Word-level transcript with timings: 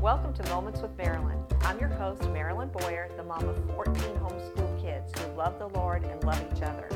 Welcome 0.00 0.32
to 0.34 0.48
Moments 0.50 0.80
with 0.80 0.96
Marilyn. 0.96 1.42
I'm 1.62 1.80
your 1.80 1.88
host, 1.88 2.22
Marilyn 2.30 2.68
Boyer, 2.68 3.10
the 3.16 3.24
mom 3.24 3.48
of 3.48 3.56
14 3.74 3.94
homeschool 3.94 4.80
kids 4.80 5.12
who 5.18 5.32
love 5.32 5.58
the 5.58 5.66
Lord 5.76 6.04
and 6.04 6.22
love 6.22 6.40
each 6.52 6.62
other. 6.62 6.88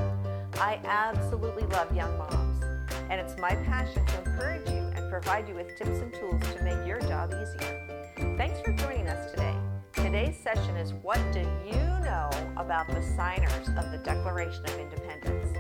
I 0.55 0.79
absolutely 0.85 1.65
love 1.65 1.93
young 1.97 2.17
moms, 2.17 2.63
and 3.11 3.21
it's 3.21 3.37
my 3.39 3.57
passion 3.57 4.07
to 4.07 4.19
encourage 4.23 4.69
you 4.69 4.77
and 4.95 5.11
provide 5.11 5.49
you 5.49 5.57
with 5.57 5.77
tips 5.77 5.99
and 5.99 6.15
tools 6.15 6.41
to 6.55 6.63
make 6.63 6.87
your 6.87 7.01
job 7.01 7.35
easier. 7.35 8.07
Thanks 8.37 8.61
for 8.61 8.73
joining 8.73 9.09
us 9.09 9.33
today. 9.33 9.57
Today's 9.95 10.37
session 10.39 10.77
is 10.77 10.93
What 11.03 11.19
do 11.33 11.41
you 11.41 11.83
know 12.05 12.31
about 12.57 12.87
the 12.87 13.03
signers 13.03 13.69
of 13.71 13.91
the 13.91 14.01
Declaration 14.05 14.65
of 14.65 14.79
Independence? 14.79 15.59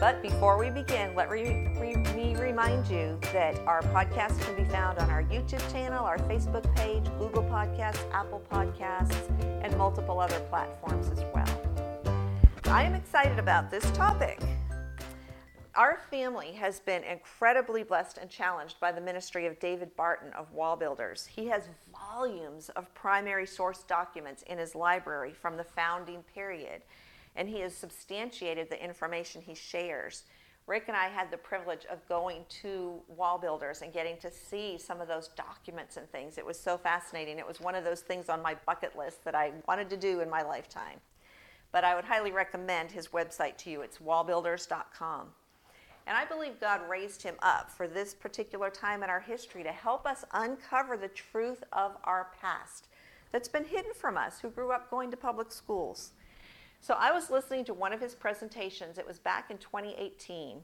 But 0.00 0.22
before 0.22 0.58
we 0.58 0.70
begin, 0.70 1.14
let 1.14 1.30
me 1.30 1.68
remind 2.48 2.88
you 2.88 3.18
that 3.34 3.58
our 3.66 3.82
podcast 3.82 4.40
can 4.40 4.56
be 4.56 4.64
found 4.70 4.98
on 4.98 5.10
our 5.10 5.22
YouTube 5.24 5.60
channel, 5.70 6.02
our 6.02 6.16
Facebook 6.20 6.64
page, 6.74 7.04
Google 7.18 7.42
Podcasts, 7.42 8.10
Apple 8.10 8.42
Podcasts, 8.50 9.28
and 9.62 9.76
multiple 9.76 10.18
other 10.18 10.40
platforms 10.48 11.10
as 11.10 11.22
well. 11.34 12.24
I 12.64 12.84
am 12.84 12.94
excited 12.94 13.38
about 13.38 13.70
this 13.70 13.84
topic. 13.90 14.40
Our 15.74 16.00
family 16.10 16.52
has 16.52 16.80
been 16.80 17.04
incredibly 17.04 17.82
blessed 17.82 18.16
and 18.16 18.30
challenged 18.30 18.80
by 18.80 18.92
the 18.92 19.00
ministry 19.02 19.44
of 19.44 19.60
David 19.60 19.94
Barton 19.94 20.32
of 20.32 20.50
Wall 20.50 20.74
Builders. 20.74 21.26
He 21.26 21.48
has 21.48 21.68
volumes 21.92 22.70
of 22.70 22.92
primary 22.94 23.46
source 23.46 23.82
documents 23.82 24.42
in 24.44 24.56
his 24.56 24.74
library 24.74 25.34
from 25.34 25.58
the 25.58 25.64
founding 25.64 26.22
period 26.34 26.80
and 27.36 27.48
he 27.48 27.60
has 27.60 27.74
substantiated 27.74 28.68
the 28.68 28.82
information 28.82 29.40
he 29.40 29.54
shares. 29.54 30.24
Rick 30.68 30.84
and 30.88 30.96
I 30.96 31.08
had 31.08 31.30
the 31.30 31.38
privilege 31.38 31.86
of 31.90 32.06
going 32.10 32.44
to 32.62 33.00
wall 33.08 33.38
builders 33.38 33.80
and 33.80 33.90
getting 33.90 34.18
to 34.18 34.30
see 34.30 34.76
some 34.76 35.00
of 35.00 35.08
those 35.08 35.28
documents 35.28 35.96
and 35.96 36.06
things. 36.12 36.36
It 36.36 36.44
was 36.44 36.60
so 36.60 36.76
fascinating. 36.76 37.38
It 37.38 37.46
was 37.46 37.58
one 37.58 37.74
of 37.74 37.84
those 37.84 38.02
things 38.02 38.28
on 38.28 38.42
my 38.42 38.54
bucket 38.66 38.96
list 38.96 39.24
that 39.24 39.34
I 39.34 39.52
wanted 39.66 39.88
to 39.88 39.96
do 39.96 40.20
in 40.20 40.28
my 40.28 40.42
lifetime. 40.42 41.00
But 41.72 41.84
I 41.84 41.94
would 41.94 42.04
highly 42.04 42.32
recommend 42.32 42.90
his 42.90 43.08
website 43.08 43.56
to 43.58 43.70
you. 43.70 43.80
It's 43.80 43.96
wallbuilders.com. 43.96 45.28
And 46.06 46.16
I 46.16 46.26
believe 46.26 46.60
God 46.60 46.82
raised 46.88 47.22
him 47.22 47.36
up 47.40 47.70
for 47.70 47.88
this 47.88 48.12
particular 48.12 48.68
time 48.68 49.02
in 49.02 49.08
our 49.08 49.20
history 49.20 49.62
to 49.62 49.72
help 49.72 50.06
us 50.06 50.22
uncover 50.34 50.98
the 50.98 51.08
truth 51.08 51.64
of 51.72 51.92
our 52.04 52.28
past 52.42 52.88
that's 53.32 53.48
been 53.48 53.64
hidden 53.64 53.92
from 53.94 54.18
us 54.18 54.40
who 54.40 54.50
grew 54.50 54.70
up 54.70 54.90
going 54.90 55.10
to 55.10 55.16
public 55.16 55.50
schools. 55.50 56.12
So 56.80 56.94
I 56.98 57.12
was 57.12 57.30
listening 57.30 57.64
to 57.66 57.74
one 57.74 57.92
of 57.92 58.00
his 58.00 58.14
presentations. 58.14 58.98
It 58.98 59.06
was 59.06 59.18
back 59.18 59.50
in 59.50 59.58
2018. 59.58 60.62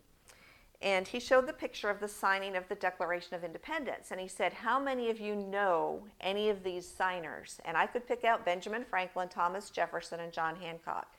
And 0.82 1.08
he 1.08 1.18
showed 1.18 1.46
the 1.46 1.52
picture 1.52 1.88
of 1.88 2.00
the 2.00 2.08
signing 2.08 2.56
of 2.56 2.68
the 2.68 2.74
Declaration 2.74 3.34
of 3.34 3.42
Independence. 3.42 4.10
And 4.10 4.20
he 4.20 4.28
said, 4.28 4.52
How 4.52 4.78
many 4.78 5.08
of 5.10 5.18
you 5.18 5.34
know 5.34 6.04
any 6.20 6.50
of 6.50 6.62
these 6.62 6.86
signers? 6.86 7.58
And 7.64 7.76
I 7.76 7.86
could 7.86 8.06
pick 8.06 8.24
out 8.24 8.44
Benjamin 8.44 8.84
Franklin, 8.84 9.28
Thomas 9.28 9.70
Jefferson, 9.70 10.20
and 10.20 10.32
John 10.32 10.56
Hancock. 10.56 11.16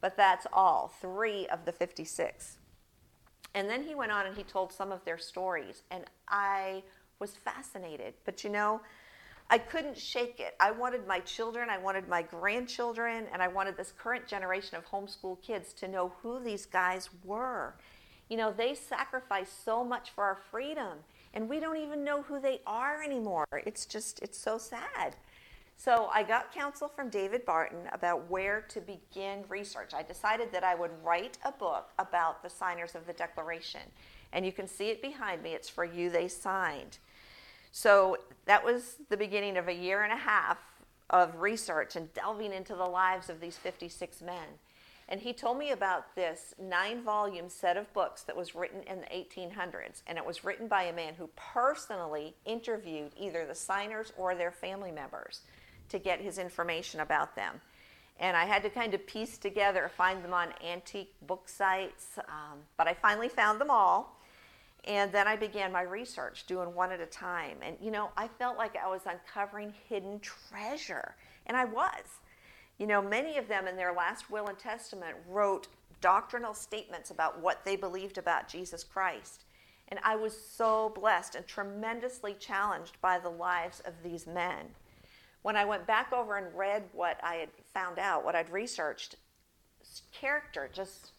But 0.00 0.16
that's 0.16 0.46
all, 0.52 0.92
three 1.00 1.48
of 1.48 1.64
the 1.64 1.72
56. 1.72 2.58
And 3.54 3.68
then 3.68 3.82
he 3.82 3.94
went 3.96 4.12
on 4.12 4.26
and 4.26 4.36
he 4.36 4.44
told 4.44 4.72
some 4.72 4.92
of 4.92 5.04
their 5.04 5.18
stories. 5.18 5.82
And 5.90 6.04
I 6.28 6.84
was 7.18 7.32
fascinated. 7.32 8.14
But 8.24 8.44
you 8.44 8.50
know, 8.50 8.80
I 9.50 9.58
couldn't 9.58 9.96
shake 9.96 10.40
it. 10.40 10.54
I 10.60 10.72
wanted 10.72 11.06
my 11.06 11.20
children, 11.20 11.70
I 11.70 11.78
wanted 11.78 12.06
my 12.06 12.20
grandchildren, 12.20 13.26
and 13.32 13.40
I 13.40 13.48
wanted 13.48 13.76
this 13.76 13.92
current 13.96 14.26
generation 14.26 14.76
of 14.76 14.86
homeschool 14.86 15.40
kids 15.40 15.72
to 15.74 15.88
know 15.88 16.12
who 16.22 16.38
these 16.38 16.66
guys 16.66 17.08
were. 17.24 17.74
You 18.28 18.36
know, 18.36 18.52
they 18.52 18.74
sacrificed 18.74 19.64
so 19.64 19.82
much 19.82 20.10
for 20.10 20.24
our 20.24 20.38
freedom, 20.50 20.98
and 21.32 21.48
we 21.48 21.60
don't 21.60 21.78
even 21.78 22.04
know 22.04 22.20
who 22.20 22.40
they 22.40 22.60
are 22.66 23.02
anymore. 23.02 23.46
It's 23.64 23.86
just, 23.86 24.20
it's 24.20 24.36
so 24.36 24.58
sad. 24.58 25.16
So 25.78 26.10
I 26.12 26.24
got 26.24 26.52
counsel 26.52 26.88
from 26.88 27.08
David 27.08 27.46
Barton 27.46 27.88
about 27.92 28.28
where 28.28 28.62
to 28.62 28.80
begin 28.80 29.44
research. 29.48 29.94
I 29.94 30.02
decided 30.02 30.52
that 30.52 30.64
I 30.64 30.74
would 30.74 30.90
write 31.02 31.38
a 31.44 31.52
book 31.52 31.90
about 31.98 32.42
the 32.42 32.50
signers 32.50 32.94
of 32.96 33.06
the 33.06 33.12
Declaration. 33.12 33.82
And 34.32 34.44
you 34.44 34.52
can 34.52 34.66
see 34.66 34.90
it 34.90 35.00
behind 35.00 35.42
me. 35.42 35.54
It's 35.54 35.68
for 35.68 35.84
you, 35.84 36.10
they 36.10 36.28
signed. 36.28 36.98
So 37.70 38.18
that 38.46 38.64
was 38.64 38.96
the 39.08 39.16
beginning 39.16 39.56
of 39.56 39.68
a 39.68 39.74
year 39.74 40.02
and 40.02 40.12
a 40.12 40.16
half 40.16 40.58
of 41.10 41.40
research 41.40 41.96
and 41.96 42.12
delving 42.14 42.52
into 42.52 42.74
the 42.74 42.84
lives 42.84 43.30
of 43.30 43.40
these 43.40 43.56
56 43.56 44.20
men. 44.22 44.58
And 45.08 45.20
he 45.20 45.32
told 45.32 45.56
me 45.56 45.70
about 45.70 46.14
this 46.14 46.54
nine 46.60 47.02
volume 47.02 47.48
set 47.48 47.78
of 47.78 47.90
books 47.94 48.22
that 48.24 48.36
was 48.36 48.54
written 48.54 48.82
in 48.82 49.00
the 49.00 49.06
1800s. 49.06 50.02
And 50.06 50.18
it 50.18 50.26
was 50.26 50.44
written 50.44 50.68
by 50.68 50.82
a 50.82 50.92
man 50.92 51.14
who 51.14 51.30
personally 51.34 52.34
interviewed 52.44 53.12
either 53.16 53.46
the 53.46 53.54
signers 53.54 54.12
or 54.18 54.34
their 54.34 54.52
family 54.52 54.92
members 54.92 55.40
to 55.88 55.98
get 55.98 56.20
his 56.20 56.36
information 56.36 57.00
about 57.00 57.34
them. 57.36 57.60
And 58.20 58.36
I 58.36 58.44
had 58.44 58.62
to 58.64 58.70
kind 58.70 58.92
of 58.92 59.06
piece 59.06 59.38
together, 59.38 59.90
find 59.96 60.22
them 60.22 60.34
on 60.34 60.48
antique 60.66 61.14
book 61.22 61.48
sites, 61.48 62.18
um, 62.18 62.58
but 62.76 62.86
I 62.86 62.92
finally 62.92 63.28
found 63.28 63.60
them 63.60 63.70
all. 63.70 64.17
And 64.84 65.12
then 65.12 65.26
I 65.28 65.36
began 65.36 65.72
my 65.72 65.82
research, 65.82 66.46
doing 66.46 66.74
one 66.74 66.92
at 66.92 67.00
a 67.00 67.06
time. 67.06 67.58
And, 67.62 67.76
you 67.80 67.90
know, 67.90 68.10
I 68.16 68.28
felt 68.28 68.56
like 68.56 68.76
I 68.76 68.88
was 68.88 69.02
uncovering 69.06 69.74
hidden 69.88 70.20
treasure. 70.20 71.14
And 71.46 71.56
I 71.56 71.64
was. 71.64 72.20
You 72.78 72.86
know, 72.86 73.02
many 73.02 73.38
of 73.38 73.48
them 73.48 73.66
in 73.66 73.76
their 73.76 73.92
last 73.92 74.30
will 74.30 74.46
and 74.46 74.58
testament 74.58 75.16
wrote 75.28 75.68
doctrinal 76.00 76.54
statements 76.54 77.10
about 77.10 77.40
what 77.40 77.64
they 77.64 77.76
believed 77.76 78.18
about 78.18 78.48
Jesus 78.48 78.84
Christ. 78.84 79.44
And 79.88 79.98
I 80.04 80.16
was 80.16 80.38
so 80.38 80.90
blessed 80.94 81.34
and 81.34 81.46
tremendously 81.46 82.34
challenged 82.34 83.00
by 83.00 83.18
the 83.18 83.30
lives 83.30 83.80
of 83.80 83.94
these 84.02 84.26
men. 84.26 84.66
When 85.42 85.56
I 85.56 85.64
went 85.64 85.86
back 85.86 86.12
over 86.12 86.36
and 86.36 86.56
read 86.56 86.84
what 86.92 87.18
I 87.22 87.36
had 87.36 87.48
found 87.72 87.98
out, 87.98 88.24
what 88.24 88.36
I'd 88.36 88.50
researched, 88.50 89.16
character 90.12 90.68
just 90.72 91.12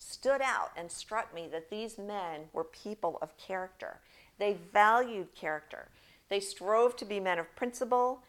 stood 0.00 0.40
out 0.40 0.72
and 0.76 0.90
struck 0.90 1.32
me 1.32 1.46
that 1.52 1.70
these 1.70 1.98
men 1.98 2.40
were 2.52 2.64
people 2.64 3.18
of 3.20 3.36
character. 3.36 4.00
They 4.38 4.56
valued 4.72 5.34
character. 5.34 5.88
They 6.30 6.40
strove 6.40 6.96
to 6.96 7.04
be 7.04 7.20
men 7.20 7.38
of 7.38 7.54
principle 7.54 8.22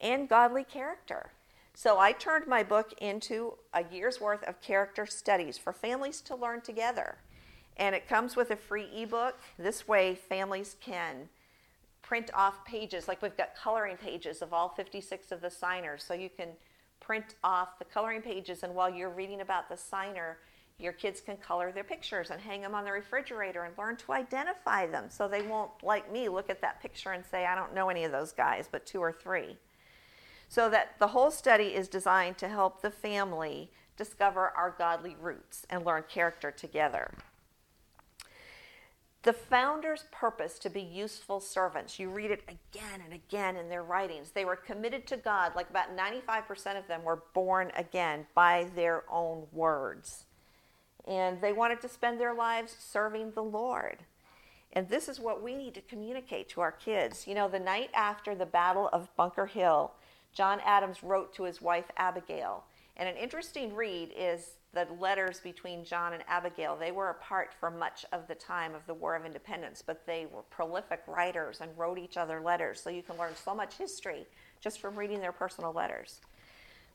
and 0.00 0.28
godly 0.28 0.62
character. 0.62 1.30
So 1.74 1.98
I 1.98 2.12
turned 2.12 2.46
my 2.46 2.62
book 2.62 2.92
into 3.00 3.54
a 3.72 3.82
year's 3.90 4.20
worth 4.20 4.44
of 4.44 4.60
character 4.60 5.06
studies 5.06 5.56
for 5.56 5.72
families 5.72 6.20
to 6.22 6.36
learn 6.36 6.60
together. 6.60 7.16
And 7.78 7.94
it 7.94 8.08
comes 8.08 8.36
with 8.36 8.50
a 8.50 8.56
free 8.56 8.88
ebook. 8.94 9.38
This 9.58 9.88
way, 9.88 10.14
families 10.14 10.76
can 10.80 11.28
print 12.02 12.30
off 12.34 12.64
pages, 12.64 13.08
like 13.08 13.20
we've 13.20 13.36
got 13.36 13.56
coloring 13.56 13.96
pages 13.96 14.40
of 14.40 14.52
all 14.52 14.68
56 14.68 15.32
of 15.32 15.40
the 15.40 15.50
signers. 15.50 16.04
So 16.04 16.14
you 16.14 16.30
can 16.34 16.50
print 17.00 17.34
off 17.42 17.78
the 17.78 17.84
coloring 17.84 18.22
pages, 18.22 18.62
and 18.62 18.74
while 18.74 18.88
you're 18.88 19.10
reading 19.10 19.40
about 19.40 19.68
the 19.68 19.76
signer, 19.76 20.38
your 20.78 20.92
kids 20.92 21.20
can 21.20 21.38
color 21.38 21.72
their 21.72 21.84
pictures 21.84 22.30
and 22.30 22.40
hang 22.40 22.60
them 22.60 22.74
on 22.74 22.84
the 22.84 22.92
refrigerator 22.92 23.64
and 23.64 23.76
learn 23.78 23.96
to 23.96 24.12
identify 24.12 24.86
them 24.86 25.06
so 25.08 25.26
they 25.26 25.42
won't, 25.42 25.70
like 25.82 26.12
me, 26.12 26.28
look 26.28 26.50
at 26.50 26.60
that 26.60 26.82
picture 26.82 27.12
and 27.12 27.24
say, 27.24 27.46
I 27.46 27.54
don't 27.54 27.74
know 27.74 27.88
any 27.88 28.04
of 28.04 28.12
those 28.12 28.32
guys, 28.32 28.68
but 28.70 28.84
two 28.84 29.00
or 29.00 29.12
three. 29.12 29.56
So 30.48 30.68
that 30.68 30.98
the 30.98 31.08
whole 31.08 31.30
study 31.30 31.74
is 31.74 31.88
designed 31.88 32.36
to 32.38 32.48
help 32.48 32.82
the 32.82 32.90
family 32.90 33.70
discover 33.96 34.52
our 34.54 34.74
godly 34.76 35.16
roots 35.18 35.66
and 35.70 35.84
learn 35.84 36.04
character 36.08 36.50
together. 36.50 37.10
The 39.22 39.32
founder's 39.32 40.04
purpose 40.12 40.58
to 40.60 40.70
be 40.70 40.82
useful 40.82 41.40
servants, 41.40 41.98
you 41.98 42.10
read 42.10 42.30
it 42.30 42.44
again 42.46 43.00
and 43.02 43.12
again 43.12 43.56
in 43.56 43.70
their 43.70 43.82
writings. 43.82 44.30
They 44.30 44.44
were 44.44 44.54
committed 44.54 45.06
to 45.08 45.16
God, 45.16 45.56
like 45.56 45.70
about 45.70 45.96
95% 45.96 46.78
of 46.78 46.86
them 46.86 47.02
were 47.02 47.22
born 47.34 47.72
again 47.74 48.26
by 48.34 48.68
their 48.76 49.02
own 49.10 49.46
words 49.52 50.26
and 51.06 51.40
they 51.40 51.52
wanted 51.52 51.80
to 51.80 51.88
spend 51.88 52.20
their 52.20 52.34
lives 52.34 52.74
serving 52.78 53.32
the 53.32 53.42
Lord. 53.42 53.98
And 54.72 54.88
this 54.88 55.08
is 55.08 55.20
what 55.20 55.42
we 55.42 55.54
need 55.54 55.74
to 55.74 55.80
communicate 55.80 56.48
to 56.50 56.60
our 56.60 56.72
kids. 56.72 57.26
You 57.26 57.34
know, 57.34 57.48
the 57.48 57.58
night 57.58 57.90
after 57.94 58.34
the 58.34 58.46
Battle 58.46 58.90
of 58.92 59.14
Bunker 59.16 59.46
Hill, 59.46 59.92
John 60.32 60.60
Adams 60.64 61.02
wrote 61.02 61.34
to 61.34 61.44
his 61.44 61.62
wife 61.62 61.86
Abigail. 61.96 62.64
And 62.96 63.08
an 63.08 63.16
interesting 63.16 63.74
read 63.74 64.12
is 64.16 64.56
the 64.74 64.86
letters 65.00 65.40
between 65.40 65.84
John 65.84 66.12
and 66.12 66.22
Abigail. 66.28 66.76
They 66.76 66.92
were 66.92 67.08
apart 67.08 67.54
for 67.58 67.70
much 67.70 68.04
of 68.12 68.26
the 68.28 68.34
time 68.34 68.74
of 68.74 68.86
the 68.86 68.94
War 68.94 69.16
of 69.16 69.24
Independence, 69.24 69.82
but 69.86 70.04
they 70.06 70.26
were 70.30 70.42
prolific 70.42 71.02
writers 71.06 71.60
and 71.62 71.70
wrote 71.78 71.98
each 71.98 72.16
other 72.18 72.40
letters. 72.40 72.80
So 72.80 72.90
you 72.90 73.02
can 73.02 73.16
learn 73.16 73.32
so 73.34 73.54
much 73.54 73.78
history 73.78 74.26
just 74.60 74.80
from 74.80 74.96
reading 74.96 75.20
their 75.20 75.32
personal 75.32 75.72
letters. 75.72 76.20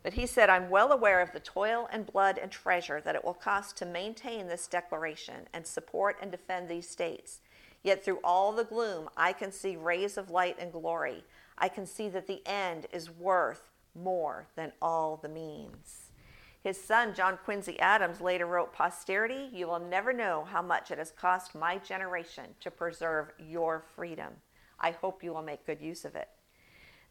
But 0.03 0.13
he 0.13 0.25
said, 0.25 0.49
I'm 0.49 0.69
well 0.69 0.91
aware 0.91 1.21
of 1.21 1.31
the 1.31 1.39
toil 1.39 1.87
and 1.91 2.05
blood 2.05 2.37
and 2.37 2.51
treasure 2.51 3.01
that 3.01 3.15
it 3.15 3.23
will 3.23 3.33
cost 3.33 3.77
to 3.77 3.85
maintain 3.85 4.47
this 4.47 4.67
declaration 4.67 5.47
and 5.53 5.65
support 5.65 6.17
and 6.21 6.31
defend 6.31 6.67
these 6.67 6.89
states. 6.89 7.39
Yet 7.83 8.03
through 8.03 8.19
all 8.23 8.51
the 8.51 8.63
gloom, 8.63 9.09
I 9.15 9.33
can 9.33 9.51
see 9.51 9.75
rays 9.75 10.17
of 10.17 10.29
light 10.29 10.57
and 10.59 10.71
glory. 10.71 11.23
I 11.57 11.67
can 11.67 11.85
see 11.85 12.09
that 12.09 12.27
the 12.27 12.41
end 12.45 12.87
is 12.91 13.09
worth 13.11 13.69
more 13.95 14.47
than 14.55 14.71
all 14.81 15.17
the 15.17 15.29
means. 15.29 16.11
His 16.63 16.79
son, 16.79 17.15
John 17.15 17.39
Quincy 17.43 17.79
Adams, 17.79 18.21
later 18.21 18.45
wrote, 18.45 18.73
Posterity, 18.73 19.49
you 19.51 19.67
will 19.67 19.79
never 19.79 20.13
know 20.13 20.45
how 20.49 20.61
much 20.61 20.91
it 20.91 20.99
has 20.99 21.11
cost 21.11 21.55
my 21.55 21.79
generation 21.79 22.45
to 22.59 22.69
preserve 22.69 23.31
your 23.39 23.83
freedom. 23.95 24.33
I 24.79 24.91
hope 24.91 25.23
you 25.23 25.33
will 25.33 25.41
make 25.41 25.65
good 25.65 25.81
use 25.81 26.05
of 26.05 26.15
it. 26.15 26.29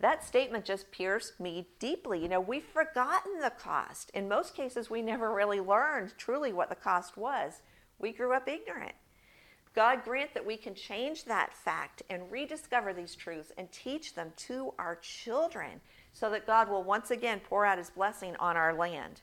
That 0.01 0.25
statement 0.25 0.65
just 0.65 0.91
pierced 0.91 1.39
me 1.39 1.69
deeply. 1.79 2.23
You 2.23 2.29
know, 2.29 2.41
we've 2.41 2.65
forgotten 2.65 3.39
the 3.41 3.51
cost. 3.51 4.11
In 4.15 4.29
most 4.29 4.55
cases, 4.55 4.89
we 4.89 5.03
never 5.03 5.33
really 5.33 5.61
learned 5.61 6.15
truly 6.17 6.53
what 6.53 6.71
the 6.71 6.75
cost 6.75 7.19
was. 7.19 7.61
We 7.99 8.13
grew 8.13 8.33
up 8.33 8.49
ignorant. 8.49 8.95
God 9.75 10.03
grant 10.03 10.35
that 10.35 10.47
we 10.47 10.57
can 10.57 10.75
change 10.75 11.25
that 11.25 11.55
fact 11.55 12.03
and 12.11 12.31
rediscover 12.31 12.93
these 12.93 13.15
truths 13.15 13.53
and 13.57 13.71
teach 13.71 14.15
them 14.15 14.33
to 14.37 14.73
our 14.79 14.97
children 14.97 15.81
so 16.13 16.31
that 16.31 16.47
God 16.47 16.69
will 16.69 16.83
once 16.83 17.11
again 17.11 17.41
pour 17.41 17.65
out 17.65 17.79
his 17.79 17.91
blessing 17.91 18.35
on 18.41 18.57
our 18.57 18.75
land. 18.75 19.21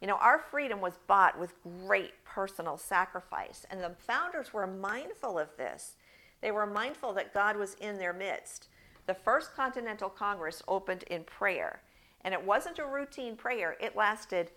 You 0.00 0.06
know, 0.06 0.16
our 0.16 0.38
freedom 0.38 0.80
was 0.80 0.98
bought 1.06 1.38
with 1.38 1.54
great 1.62 2.12
personal 2.24 2.76
sacrifice, 2.76 3.64
and 3.70 3.80
the 3.80 3.96
founders 4.06 4.52
were 4.52 4.66
mindful 4.66 5.38
of 5.38 5.48
this. 5.56 5.94
They 6.40 6.50
were 6.50 6.66
mindful 6.66 7.14
that 7.14 7.32
God 7.32 7.56
was 7.56 7.74
in 7.80 7.98
their 7.98 8.12
midst. 8.12 8.68
The 9.06 9.14
First 9.14 9.54
Continental 9.54 10.08
Congress 10.08 10.62
opened 10.66 11.02
in 11.04 11.24
prayer, 11.24 11.82
and 12.22 12.32
it 12.32 12.42
wasn't 12.42 12.78
a 12.78 12.86
routine 12.86 13.36
prayer, 13.36 13.76
it 13.80 13.96
lasted 13.96 14.50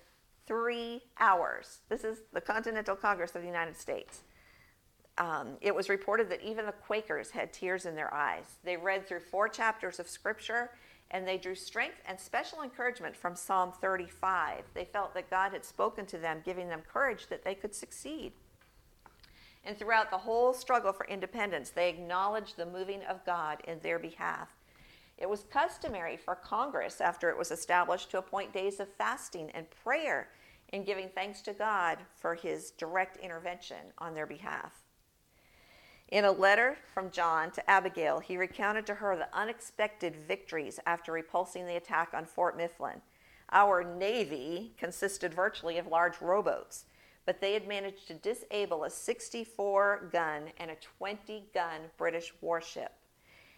three 0.45 1.01
hours. 1.19 1.79
This 1.89 2.03
is 2.03 2.19
the 2.33 2.41
Continental 2.41 2.95
Congress 2.95 3.35
of 3.35 3.41
the 3.41 3.47
United 3.47 3.77
States. 3.77 4.21
Um, 5.17 5.57
it 5.61 5.75
was 5.75 5.89
reported 5.89 6.29
that 6.29 6.41
even 6.41 6.65
the 6.65 6.71
Quakers 6.71 7.31
had 7.31 7.51
tears 7.51 7.85
in 7.85 7.95
their 7.95 8.13
eyes. 8.13 8.57
They 8.63 8.77
read 8.77 9.07
through 9.07 9.21
four 9.21 9.49
chapters 9.49 9.99
of 9.99 10.07
Scripture 10.07 10.71
and 11.11 11.27
they 11.27 11.37
drew 11.37 11.55
strength 11.55 11.97
and 12.05 12.19
special 12.19 12.61
encouragement 12.61 13.15
from 13.15 13.35
Psalm 13.35 13.71
35. 13.79 14.65
They 14.73 14.85
felt 14.85 15.13
that 15.13 15.29
God 15.29 15.53
had 15.53 15.63
spoken 15.63 16.05
to 16.07 16.17
them, 16.17 16.41
giving 16.43 16.67
them 16.67 16.81
courage 16.91 17.27
that 17.27 17.43
they 17.43 17.55
could 17.55 17.73
succeed. 17.73 18.33
And 19.67 19.77
throughout 19.77 20.09
the 20.09 20.17
whole 20.17 20.53
struggle 20.53 20.93
for 20.93 21.05
independence, 21.07 21.71
they 21.71 21.89
acknowledged 21.89 22.55
the 22.55 22.65
moving 22.65 23.03
of 23.03 23.25
God 23.25 23.61
in 23.67 23.79
their 23.81 23.99
behalf. 23.99 24.47
It 25.17 25.29
was 25.29 25.43
customary 25.51 26.15
for 26.15 26.35
Congress, 26.35 27.01
after 27.01 27.29
it 27.29 27.37
was 27.37 27.51
established, 27.51 28.09
to 28.11 28.17
appoint 28.17 28.53
days 28.53 28.79
of 28.79 28.87
fasting 28.97 29.51
and 29.53 29.69
prayer 29.83 30.29
in 30.71 30.85
giving 30.85 31.09
thanks 31.09 31.41
to 31.41 31.53
God 31.53 31.97
for 32.15 32.33
his 32.33 32.71
direct 32.71 33.17
intervention 33.17 33.91
on 33.97 34.15
their 34.15 34.25
behalf. 34.25 34.71
In 36.07 36.23
a 36.23 36.31
letter 36.31 36.77
from 36.93 37.11
John 37.11 37.51
to 37.51 37.69
Abigail, 37.69 38.19
he 38.19 38.37
recounted 38.37 38.85
to 38.85 38.95
her 38.95 39.17
the 39.17 39.27
unexpected 39.37 40.15
victories 40.15 40.79
after 40.85 41.11
repulsing 41.11 41.67
the 41.67 41.75
attack 41.75 42.13
on 42.13 42.23
Fort 42.23 42.55
Mifflin. 42.55 43.01
Our 43.51 43.83
Navy 43.83 44.71
consisted 44.77 45.33
virtually 45.33 45.77
of 45.77 45.87
large 45.87 46.21
rowboats, 46.21 46.85
but 47.27 47.41
they 47.41 47.51
had 47.51 47.67
managed 47.67 48.07
to 48.07 48.13
disable 48.13 48.85
a 48.85 48.89
64 48.89 50.09
gun 50.13 50.43
and 50.59 50.71
a 50.71 50.77
20 50.97 51.43
gun 51.53 51.81
British 51.97 52.31
warship. 52.39 52.93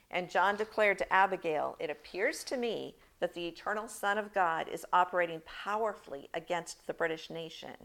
And 0.10 0.27
John 0.27 0.57
declared 0.57 0.98
to 0.98 1.13
Abigail, 1.13 1.77
It 1.80 1.92
appears 1.92 2.44
to 2.45 2.57
me 2.57 2.95
that 3.19 3.36
the 3.36 3.48
eternal 3.48 3.88
Son 3.88 4.18
of 4.18 4.33
God 4.33 4.68
is 4.68 4.88
operating 4.92 5.44
powerfully 5.45 6.30
against 6.33 6.88
the 6.88 6.95
British 6.95 7.30
nation. 7.30 7.75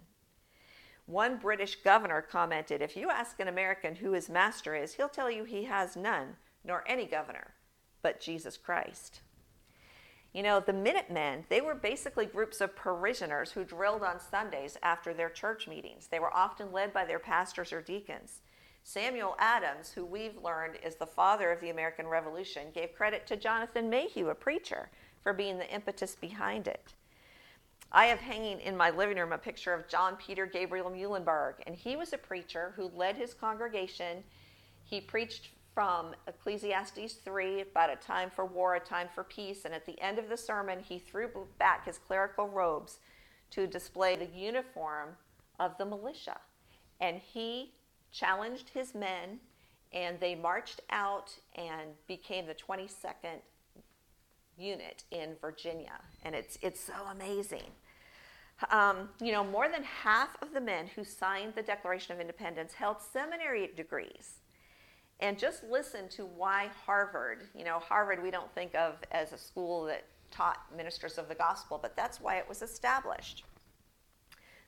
One 1.05 1.37
British 1.37 1.77
governor 1.83 2.23
commented 2.23 2.81
If 2.81 2.97
you 2.97 3.11
ask 3.11 3.39
an 3.39 3.49
American 3.49 3.97
who 3.97 4.13
his 4.13 4.31
master 4.31 4.75
is, 4.75 4.95
he'll 4.95 5.11
tell 5.11 5.31
you 5.31 5.45
he 5.45 5.65
has 5.65 5.97
none, 5.97 6.37
nor 6.65 6.83
any 6.89 7.05
governor, 7.05 7.53
but 8.01 8.23
Jesus 8.23 8.57
Christ. 8.57 9.21
You 10.35 10.43
know, 10.43 10.59
the 10.59 10.73
Minutemen, 10.73 11.45
they 11.49 11.61
were 11.61 11.77
basically 11.77 12.27
groups 12.27 12.61
of 12.61 12.75
parishioners 12.75 13.53
who 13.53 13.63
drilled 13.63 14.03
on 14.03 14.19
Sundays 14.19 14.77
after 14.83 15.15
their 15.15 15.31
church 15.31 15.69
meetings. 15.69 16.09
They 16.09 16.19
were 16.19 16.35
often 16.35 16.73
led 16.73 16.93
by 16.93 17.05
their 17.05 17.21
pastors 17.21 17.73
or 17.73 17.81
deacons. 17.81 18.41
Samuel 18.83 19.37
Adams, 19.39 19.93
who 19.93 20.05
we've 20.05 20.37
learned 20.43 20.75
is 20.85 20.97
the 20.97 21.07
father 21.07 21.53
of 21.53 21.61
the 21.61 21.71
American 21.71 22.09
Revolution, 22.09 22.73
gave 22.75 22.97
credit 22.97 23.29
to 23.29 23.37
Jonathan 23.37 23.89
Mayhew, 23.89 24.29
a 24.29 24.35
preacher, 24.35 24.91
for 25.23 25.33
being 25.33 25.57
the 25.57 25.73
impetus 25.73 26.17
behind 26.17 26.67
it. 26.67 26.95
I 27.93 28.07
have 28.07 28.19
hanging 28.19 28.59
in 28.59 28.77
my 28.77 28.91
living 28.91 29.19
room 29.19 29.33
a 29.33 29.39
picture 29.39 29.73
of 29.73 29.87
John 29.87 30.17
Peter 30.17 30.47
Gabriel 30.47 30.91
Muhlenberg, 30.91 31.55
and 31.65 31.77
he 31.77 31.95
was 31.95 32.13
a 32.13 32.19
preacher 32.19 32.73
who 32.75 32.91
led 32.97 33.15
his 33.15 33.35
congregation. 33.35 34.25
He 34.83 35.01
preached 35.01 35.51
from 35.75 36.15
Ecclesiastes 36.29 37.15
3 37.25 37.63
about 37.63 37.91
a 37.91 37.97
time 37.97 38.31
for 38.31 38.47
war, 38.47 38.77
a 38.77 38.81
time 38.81 39.09
for 39.13 39.25
peace, 39.25 39.65
and 39.65 39.75
at 39.75 39.85
the 39.85 40.01
end 40.01 40.19
of 40.19 40.29
the 40.29 40.37
sermon, 40.37 40.79
he 40.79 40.99
threw 40.99 41.29
back 41.59 41.85
his 41.85 41.99
clerical 41.99 42.49
robes 42.49 43.01
to 43.51 43.67
display 43.67 44.15
the 44.15 44.27
uniform 44.27 45.11
of 45.59 45.77
the 45.77 45.85
militia. 45.85 46.39
And 47.01 47.19
he 47.19 47.73
challenged 48.13 48.71
his 48.71 48.95
men, 48.95 49.41
and 49.93 50.19
they 50.21 50.37
marched 50.37 50.81
out 50.91 51.35
and 51.57 51.91
became 52.07 52.47
the 52.47 52.55
22nd 52.55 53.41
unit 54.57 55.03
in 55.11 55.35
Virginia. 55.41 56.01
And 56.23 56.35
it's, 56.35 56.57
it's 56.63 56.81
so 56.81 56.95
amazing. 57.11 57.71
Um, 58.71 59.09
you 59.21 59.33
know, 59.33 59.43
more 59.43 59.69
than 59.69 59.83
half 59.83 60.37
of 60.41 60.55
the 60.55 60.61
men 60.61 60.87
who 60.95 61.03
signed 61.03 61.55
the 61.57 61.63
Declaration 61.63 62.15
of 62.15 62.21
Independence 62.21 62.75
held 62.75 62.99
seminary 63.03 63.71
degrees. 63.77 64.35
And 65.21 65.39
just 65.39 65.65
listen 65.65 66.09
to 66.11 66.27
why 66.27 66.71
Harvard, 66.87 67.45
you 67.57 67.65
know, 67.65 67.79
Harvard 67.79 68.23
we 68.23 68.31
don't 68.31 68.53
think 68.55 68.75
of 68.75 68.97
as 69.11 69.33
a 69.33 69.39
school 69.39 69.85
that 69.85 70.05
taught 70.31 70.59
ministers 70.77 71.19
of 71.19 71.29
the 71.29 71.35
gospel, 71.35 71.79
but 71.81 71.97
that's 71.97 72.21
why 72.21 72.37
it 72.37 72.49
was 72.49 72.63
established. 72.63 73.45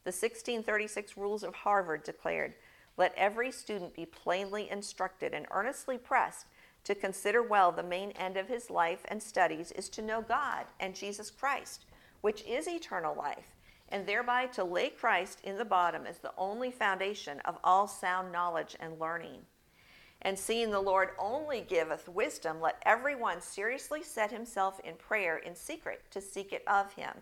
The 0.05 0.13
1636 0.13 1.17
Rules 1.17 1.43
of 1.43 1.55
Harvard 1.55 2.05
declared 2.05 2.55
let 2.97 3.13
every 3.17 3.53
student 3.53 3.95
be 3.95 4.07
plainly 4.07 4.71
instructed 4.71 5.35
and 5.35 5.47
earnestly 5.51 5.99
pressed 5.99 6.47
to 6.85 6.95
consider 6.95 7.43
well 7.43 7.73
the 7.73 7.83
main 7.83 8.13
end 8.13 8.39
of 8.39 8.49
his 8.49 8.71
life 8.71 9.01
and 9.09 9.23
studies 9.23 9.73
is 9.73 9.89
to 9.91 10.03
know 10.03 10.23
God 10.23 10.65
and 10.81 10.95
Jesus 10.95 11.31
Christ, 11.31 11.85
which 12.23 12.43
is 12.47 12.69
eternal 12.69 13.15
life 13.15 13.57
and 13.89 14.07
thereby 14.07 14.47
to 14.47 14.65
lay 14.65 14.91
Christ 14.91 15.41
in 15.45 15.57
the 15.57 15.65
bottom 15.65 16.07
as 16.07 16.19
the 16.19 16.33
only 16.37 16.71
foundation 16.71 17.41
of 17.41 17.59
all 17.63 17.87
sound 17.87 18.33
knowledge 18.33 18.77
and 18.81 18.99
learning. 18.99 19.41
And 20.27 20.37
seeing 20.37 20.73
the 20.73 20.81
Lord 20.81 21.11
only 21.21 21.61
giveth 21.61 22.09
wisdom, 22.09 22.61
let 22.61 22.83
every 22.85 23.15
one 23.15 23.41
seriously 23.41 24.03
set 24.03 24.33
himself 24.33 24.81
in 24.81 24.97
prayer 24.97 25.37
in 25.37 25.55
secret 25.55 26.03
to 26.11 26.21
seek 26.21 26.53
it 26.53 26.65
of 26.67 26.93
him. 26.95 27.13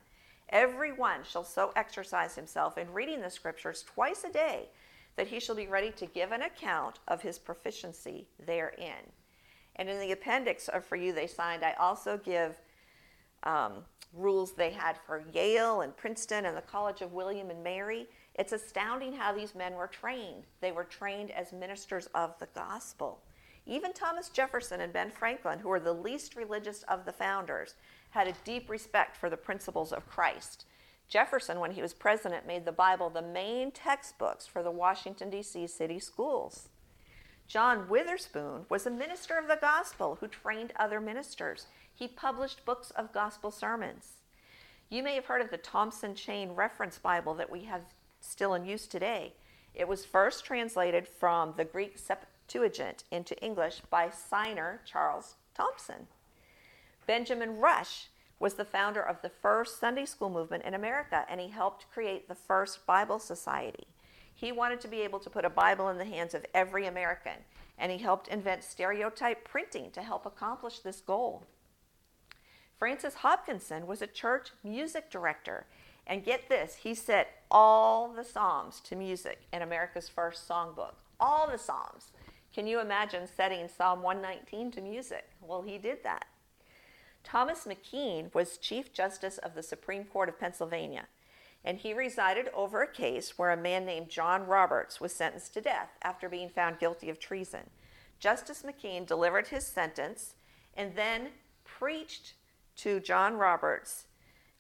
Every 0.49 0.91
one 0.91 1.21
shall 1.23 1.45
so 1.45 1.71
exercise 1.77 2.35
himself 2.35 2.79
in 2.79 2.91
reading 2.95 3.21
the 3.21 3.29
Scriptures 3.29 3.85
twice 3.87 4.25
a 4.25 4.33
day 4.33 4.71
that 5.17 5.27
he 5.27 5.39
shall 5.39 5.55
be 5.55 5.67
ready 5.67 5.91
to 5.91 6.07
give 6.07 6.33
an 6.33 6.41
account 6.41 6.99
of 7.07 7.21
his 7.21 7.39
proficiency 7.39 8.27
therein. 8.47 9.13
And 9.77 9.91
in 9.91 10.01
the 10.01 10.13
appendix 10.13 10.69
of 10.69 10.83
For 10.83 10.97
You 10.97 11.13
They 11.13 11.27
Signed, 11.27 11.63
I 11.63 11.75
also 11.75 12.17
give 12.17 12.59
um, 13.43 13.85
rules 14.15 14.53
they 14.53 14.71
had 14.71 14.97
for 14.97 15.23
Yale 15.35 15.83
and 15.83 15.95
Princeton 15.95 16.47
and 16.47 16.57
the 16.57 16.63
College 16.63 17.03
of 17.03 17.13
William 17.13 17.51
and 17.51 17.63
Mary. 17.63 18.07
It's 18.35 18.53
astounding 18.53 19.13
how 19.13 19.33
these 19.33 19.55
men 19.55 19.75
were 19.75 19.87
trained. 19.87 20.45
They 20.61 20.73
were 20.73 20.85
trained 20.85 21.31
as 21.31 21.53
ministers 21.53 22.09
of 22.15 22.39
the 22.39 22.49
gospel. 22.55 23.23
Even 23.67 23.93
Thomas 23.93 24.29
Jefferson 24.29 24.81
and 24.81 24.93
Ben 24.93 25.11
Franklin, 25.11 25.61
who 25.61 25.69
were 25.69 25.81
the 25.81 25.93
least 25.93 26.37
religious 26.37 26.83
of 26.85 27.05
the 27.05 27.13
founders, 27.13 27.75
had 28.11 28.29
a 28.29 28.35
deep 28.45 28.69
respect 28.69 29.17
for 29.17 29.31
the 29.31 29.37
principles 29.37 29.93
of 29.93 30.09
Christ. 30.09 30.67
Jefferson, 31.09 31.61
when 31.61 31.73
he 31.73 31.83
was 31.83 31.95
president, 31.95 32.47
made 32.47 32.65
the 32.65 32.73
Bible 32.73 33.09
the 33.09 33.23
main 33.23 33.71
textbooks 33.71 34.47
for 34.47 34.63
the 34.63 34.71
Washington, 34.71 35.31
D.C. 35.31 35.67
city 35.67 35.99
schools. 35.99 36.69
John 37.47 37.89
Witherspoon 37.89 38.67
was 38.69 38.87
a 38.87 38.91
minister 38.91 39.39
of 39.39 39.49
the 39.49 39.59
gospel 39.61 40.17
who 40.21 40.29
trained 40.29 40.73
other 40.77 41.01
ministers. 41.01 41.67
He 41.93 42.09
published 42.09 42.65
books 42.65 42.91
of 42.91 43.13
gospel 43.13 43.51
sermons. 43.51 44.15
You 44.89 45.03
may 45.03 45.15
have 45.15 45.27
heard 45.27 45.41
of 45.41 45.51
the 45.51 45.59
Thompson 45.59 46.15
Chain 46.15 46.53
Reference 46.53 46.99
Bible 46.99 47.35
that 47.35 47.51
we 47.51 47.65
have 47.65 47.83
still 48.25 48.55
in 48.55 48.65
use 48.65 48.87
today. 48.87 49.35
It 49.75 49.89
was 49.89 50.05
first 50.05 50.45
translated 50.45 51.07
from 51.07 51.55
the 51.57 51.65
Greek 51.65 51.99
Septuagint 51.99 53.05
into 53.11 53.39
English 53.43 53.83
by 53.91 54.11
signer 54.11 54.81
Charles 54.85 55.35
Thomson. 55.55 56.07
Benjamin 57.07 57.59
Rush 57.59 58.09
was 58.41 58.55
the 58.55 58.65
founder 58.65 59.03
of 59.03 59.23
the 59.23 59.29
first 59.29 59.79
Sunday 59.79 60.05
school 60.05 60.31
movement 60.31 60.65
in 60.65 60.75
America, 60.75 61.25
and 61.29 61.41
he 61.41 61.49
helped 61.49 61.91
create 61.93 62.29
the 62.29 62.35
first 62.35 62.87
Bible 62.87 63.19
Society. 63.19 63.87
He 64.35 64.53
wanted 64.53 64.81
to 64.81 64.89
be 64.89 65.03
able 65.03 65.21
to 65.21 65.31
put 65.31 65.45
a 65.45 65.51
Bible 65.51 65.89
in 65.89 65.99
the 65.99 66.05
hands 66.05 66.35
of 66.35 66.45
every 66.53 66.87
American, 66.87 67.45
and 67.79 67.93
he 67.93 67.99
helped 67.99 68.29
invent 68.29 68.65
stereotype 68.65 69.45
printing 69.45 69.91
to 69.93 70.03
help 70.03 70.27
accomplish 70.27 70.81
this 70.81 71.01
goal. 71.01 71.45
Francis 72.79 73.15
Hopkinson 73.15 73.87
was 73.87 74.03
a 74.03 74.07
church 74.07 74.51
music 74.63 75.11
director. 75.11 75.67
And 76.07 76.25
get 76.25 76.49
this, 76.49 76.77
he 76.77 76.95
set 76.95 77.29
all 77.51 78.13
the 78.13 78.25
Psalms 78.25 78.81
to 78.81 78.97
music 78.97 79.41
in 79.53 79.63
America's 79.63 80.09
first 80.09 80.49
songbook. 80.49 80.95
All 81.19 81.49
the 81.51 81.59
Psalms. 81.59 82.13
Can 82.55 82.67
you 82.67 82.81
imagine 82.81 83.27
setting 83.27 83.69
Psalm 83.69 84.03
119 84.03 84.71
to 84.73 84.81
music? 84.81 85.29
Well, 85.41 85.63
he 85.63 85.79
did 85.79 86.05
that. 86.05 86.27
Thomas 87.25 87.67
McKean 87.67 88.33
was 88.35 88.59
Chief 88.59 88.93
Justice 88.93 89.39
of 89.39 89.55
the 89.55 89.63
Supreme 89.63 90.05
Court 90.05 90.29
of 90.29 90.39
Pennsylvania, 90.39 91.07
and 91.65 91.79
he 91.79 91.95
resided 91.95 92.51
over 92.55 92.83
a 92.83 92.93
case 92.93 93.39
where 93.39 93.51
a 93.51 93.57
man 93.57 93.87
named 93.87 94.11
John 94.11 94.47
Roberts 94.47 95.01
was 95.01 95.15
sentenced 95.15 95.55
to 95.55 95.63
death 95.63 95.89
after 96.03 96.29
being 96.29 96.51
found 96.51 96.79
guilty 96.79 97.09
of 97.09 97.19
treason. 97.19 97.71
Justice 98.21 98.63
McKean 98.63 99.07
delivered 99.07 99.49
his 99.49 99.67
sentence 99.67 100.35
and 100.77 100.95
then 100.95 101.29
preached 101.65 102.35
to 102.77 103.01
John 103.01 103.37
Roberts 103.37 104.05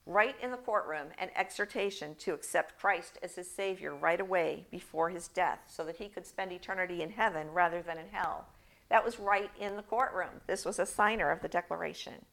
right 0.06 0.36
in 0.42 0.50
the 0.50 0.56
courtroom 0.56 1.08
an 1.18 1.30
exhortation 1.34 2.14
to 2.16 2.34
accept 2.34 2.78
Christ 2.78 3.18
as 3.22 3.36
his 3.36 3.50
Savior 3.50 3.94
right 3.94 4.20
away 4.20 4.66
before 4.70 5.10
his 5.10 5.28
death 5.28 5.60
so 5.66 5.84
that 5.84 5.96
he 5.96 6.08
could 6.08 6.26
spend 6.26 6.52
eternity 6.52 7.02
in 7.02 7.10
heaven 7.10 7.48
rather 7.52 7.82
than 7.82 7.98
in 7.98 8.08
hell. 8.10 8.46
That 8.90 9.04
was 9.04 9.18
right 9.18 9.50
in 9.58 9.76
the 9.76 9.82
courtroom. 9.82 10.40
This 10.46 10.64
was 10.64 10.78
a 10.78 10.86
signer 10.86 11.30
of 11.30 11.40
the 11.40 11.48
Declaration. 11.48 12.26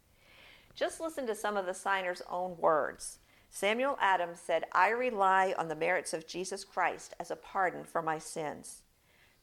Just 0.75 1.01
listen 1.01 1.25
to 1.27 1.35
some 1.35 1.57
of 1.57 1.65
the 1.65 1.73
signer's 1.73 2.21
own 2.29 2.57
words. 2.57 3.19
Samuel 3.49 3.97
Adams 3.99 4.39
said, 4.39 4.65
I 4.71 4.89
rely 4.89 5.53
on 5.57 5.67
the 5.67 5.75
merits 5.75 6.13
of 6.13 6.27
Jesus 6.27 6.63
Christ 6.63 7.13
as 7.19 7.31
a 7.31 7.35
pardon 7.35 7.83
for 7.83 8.01
my 8.01 8.17
sins. 8.17 8.83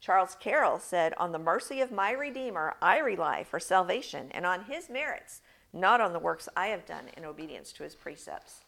Charles 0.01 0.37
Carroll 0.39 0.79
said, 0.79 1.13
On 1.19 1.33
the 1.33 1.39
mercy 1.39 1.81
of 1.81 1.91
my 1.91 2.13
Redeemer, 2.13 2.77
I 2.81 2.99
rely 2.99 3.45
for 3.45 3.59
salvation, 3.59 4.29
and 4.31 4.47
on 4.47 4.65
his 4.65 4.89
merits, 4.89 5.41
not 5.73 6.01
on 6.01 6.13
the 6.13 6.19
works 6.19 6.49
I 6.57 6.69
have 6.69 6.87
done 6.87 7.05
in 7.17 7.25
obedience 7.25 7.73
to 7.75 7.83
his 7.83 7.95
precepts. 7.95 8.65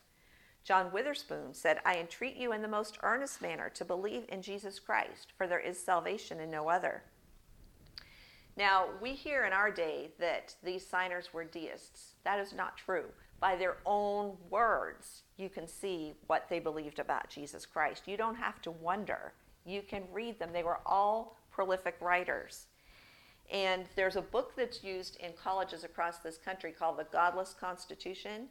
John 0.62 0.92
Witherspoon 0.92 1.54
said, 1.54 1.80
I 1.84 1.96
entreat 1.96 2.36
you 2.36 2.52
in 2.52 2.62
the 2.62 2.68
most 2.68 2.98
earnest 3.02 3.40
manner 3.40 3.70
to 3.70 3.84
believe 3.84 4.24
in 4.28 4.42
Jesus 4.42 4.78
Christ, 4.78 5.32
for 5.36 5.46
there 5.46 5.58
is 5.58 5.82
salvation 5.82 6.38
in 6.40 6.50
no 6.50 6.68
other. 6.68 7.02
Now, 8.56 8.86
we 9.00 9.12
hear 9.12 9.44
in 9.46 9.52
our 9.52 9.70
day 9.70 10.10
that 10.18 10.54
these 10.62 10.86
signers 10.86 11.32
were 11.32 11.44
deists. 11.44 12.16
That 12.24 12.38
is 12.38 12.52
not 12.52 12.76
true. 12.76 13.06
By 13.40 13.56
their 13.56 13.78
own 13.86 14.36
words, 14.50 15.22
you 15.38 15.48
can 15.48 15.66
see 15.66 16.12
what 16.26 16.46
they 16.50 16.60
believed 16.60 16.98
about 16.98 17.30
Jesus 17.30 17.64
Christ. 17.64 18.06
You 18.06 18.18
don't 18.18 18.34
have 18.34 18.60
to 18.62 18.70
wonder. 18.70 19.32
You 19.64 19.80
can 19.80 20.02
read 20.12 20.38
them. 20.38 20.50
They 20.52 20.62
were 20.62 20.80
all 20.84 21.38
prolific 21.50 21.96
writers. 22.02 22.66
And 23.50 23.86
there's 23.96 24.16
a 24.16 24.22
book 24.22 24.52
that's 24.56 24.84
used 24.84 25.16
in 25.16 25.32
colleges 25.32 25.82
across 25.82 26.18
this 26.18 26.38
country 26.38 26.70
called 26.70 26.98
The 26.98 27.06
Godless 27.10 27.54
Constitution, 27.58 28.46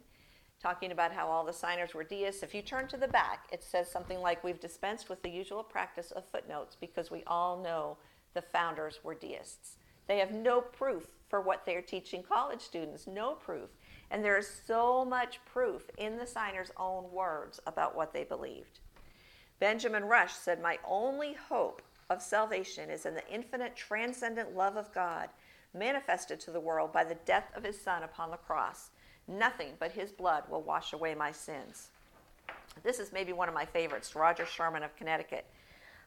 talking 0.62 0.92
about 0.92 1.12
how 1.12 1.26
all 1.26 1.44
the 1.44 1.52
signers 1.52 1.94
were 1.94 2.04
deists. 2.04 2.42
If 2.42 2.54
you 2.54 2.60
turn 2.60 2.86
to 2.88 2.98
the 2.98 3.08
back, 3.08 3.46
it 3.50 3.64
says 3.64 3.90
something 3.90 4.20
like, 4.20 4.44
We've 4.44 4.60
dispensed 4.60 5.08
with 5.08 5.22
the 5.22 5.30
usual 5.30 5.62
practice 5.62 6.10
of 6.10 6.26
footnotes 6.26 6.76
because 6.78 7.10
we 7.10 7.22
all 7.26 7.62
know 7.62 7.96
the 8.34 8.42
founders 8.42 9.00
were 9.02 9.14
deists. 9.14 9.76
They 10.06 10.18
have 10.18 10.32
no 10.32 10.60
proof 10.60 11.06
for 11.28 11.40
what 11.40 11.64
they're 11.64 11.80
teaching 11.80 12.22
college 12.22 12.60
students, 12.60 13.06
no 13.06 13.34
proof. 13.34 13.70
And 14.10 14.24
there 14.24 14.36
is 14.36 14.50
so 14.66 15.04
much 15.04 15.38
proof 15.44 15.88
in 15.96 16.18
the 16.18 16.26
signers' 16.26 16.72
own 16.76 17.10
words 17.12 17.60
about 17.66 17.94
what 17.94 18.12
they 18.12 18.24
believed. 18.24 18.80
Benjamin 19.60 20.04
Rush 20.04 20.32
said, 20.32 20.60
My 20.60 20.78
only 20.86 21.34
hope 21.34 21.80
of 22.10 22.20
salvation 22.20 22.90
is 22.90 23.06
in 23.06 23.14
the 23.14 23.26
infinite 23.32 23.76
transcendent 23.76 24.54
love 24.56 24.76
of 24.76 24.92
God 24.92 25.28
manifested 25.72 26.40
to 26.40 26.50
the 26.50 26.60
world 26.60 26.92
by 26.92 27.04
the 27.04 27.14
death 27.24 27.50
of 27.54 27.62
his 27.62 27.80
Son 27.80 28.02
upon 28.02 28.30
the 28.30 28.36
cross. 28.36 28.90
Nothing 29.28 29.74
but 29.78 29.92
his 29.92 30.10
blood 30.10 30.42
will 30.50 30.62
wash 30.62 30.92
away 30.92 31.14
my 31.14 31.30
sins. 31.30 31.90
This 32.82 32.98
is 32.98 33.12
maybe 33.12 33.32
one 33.32 33.48
of 33.48 33.54
my 33.54 33.64
favorites, 33.64 34.16
Roger 34.16 34.44
Sherman 34.44 34.82
of 34.82 34.96
Connecticut. 34.96 35.46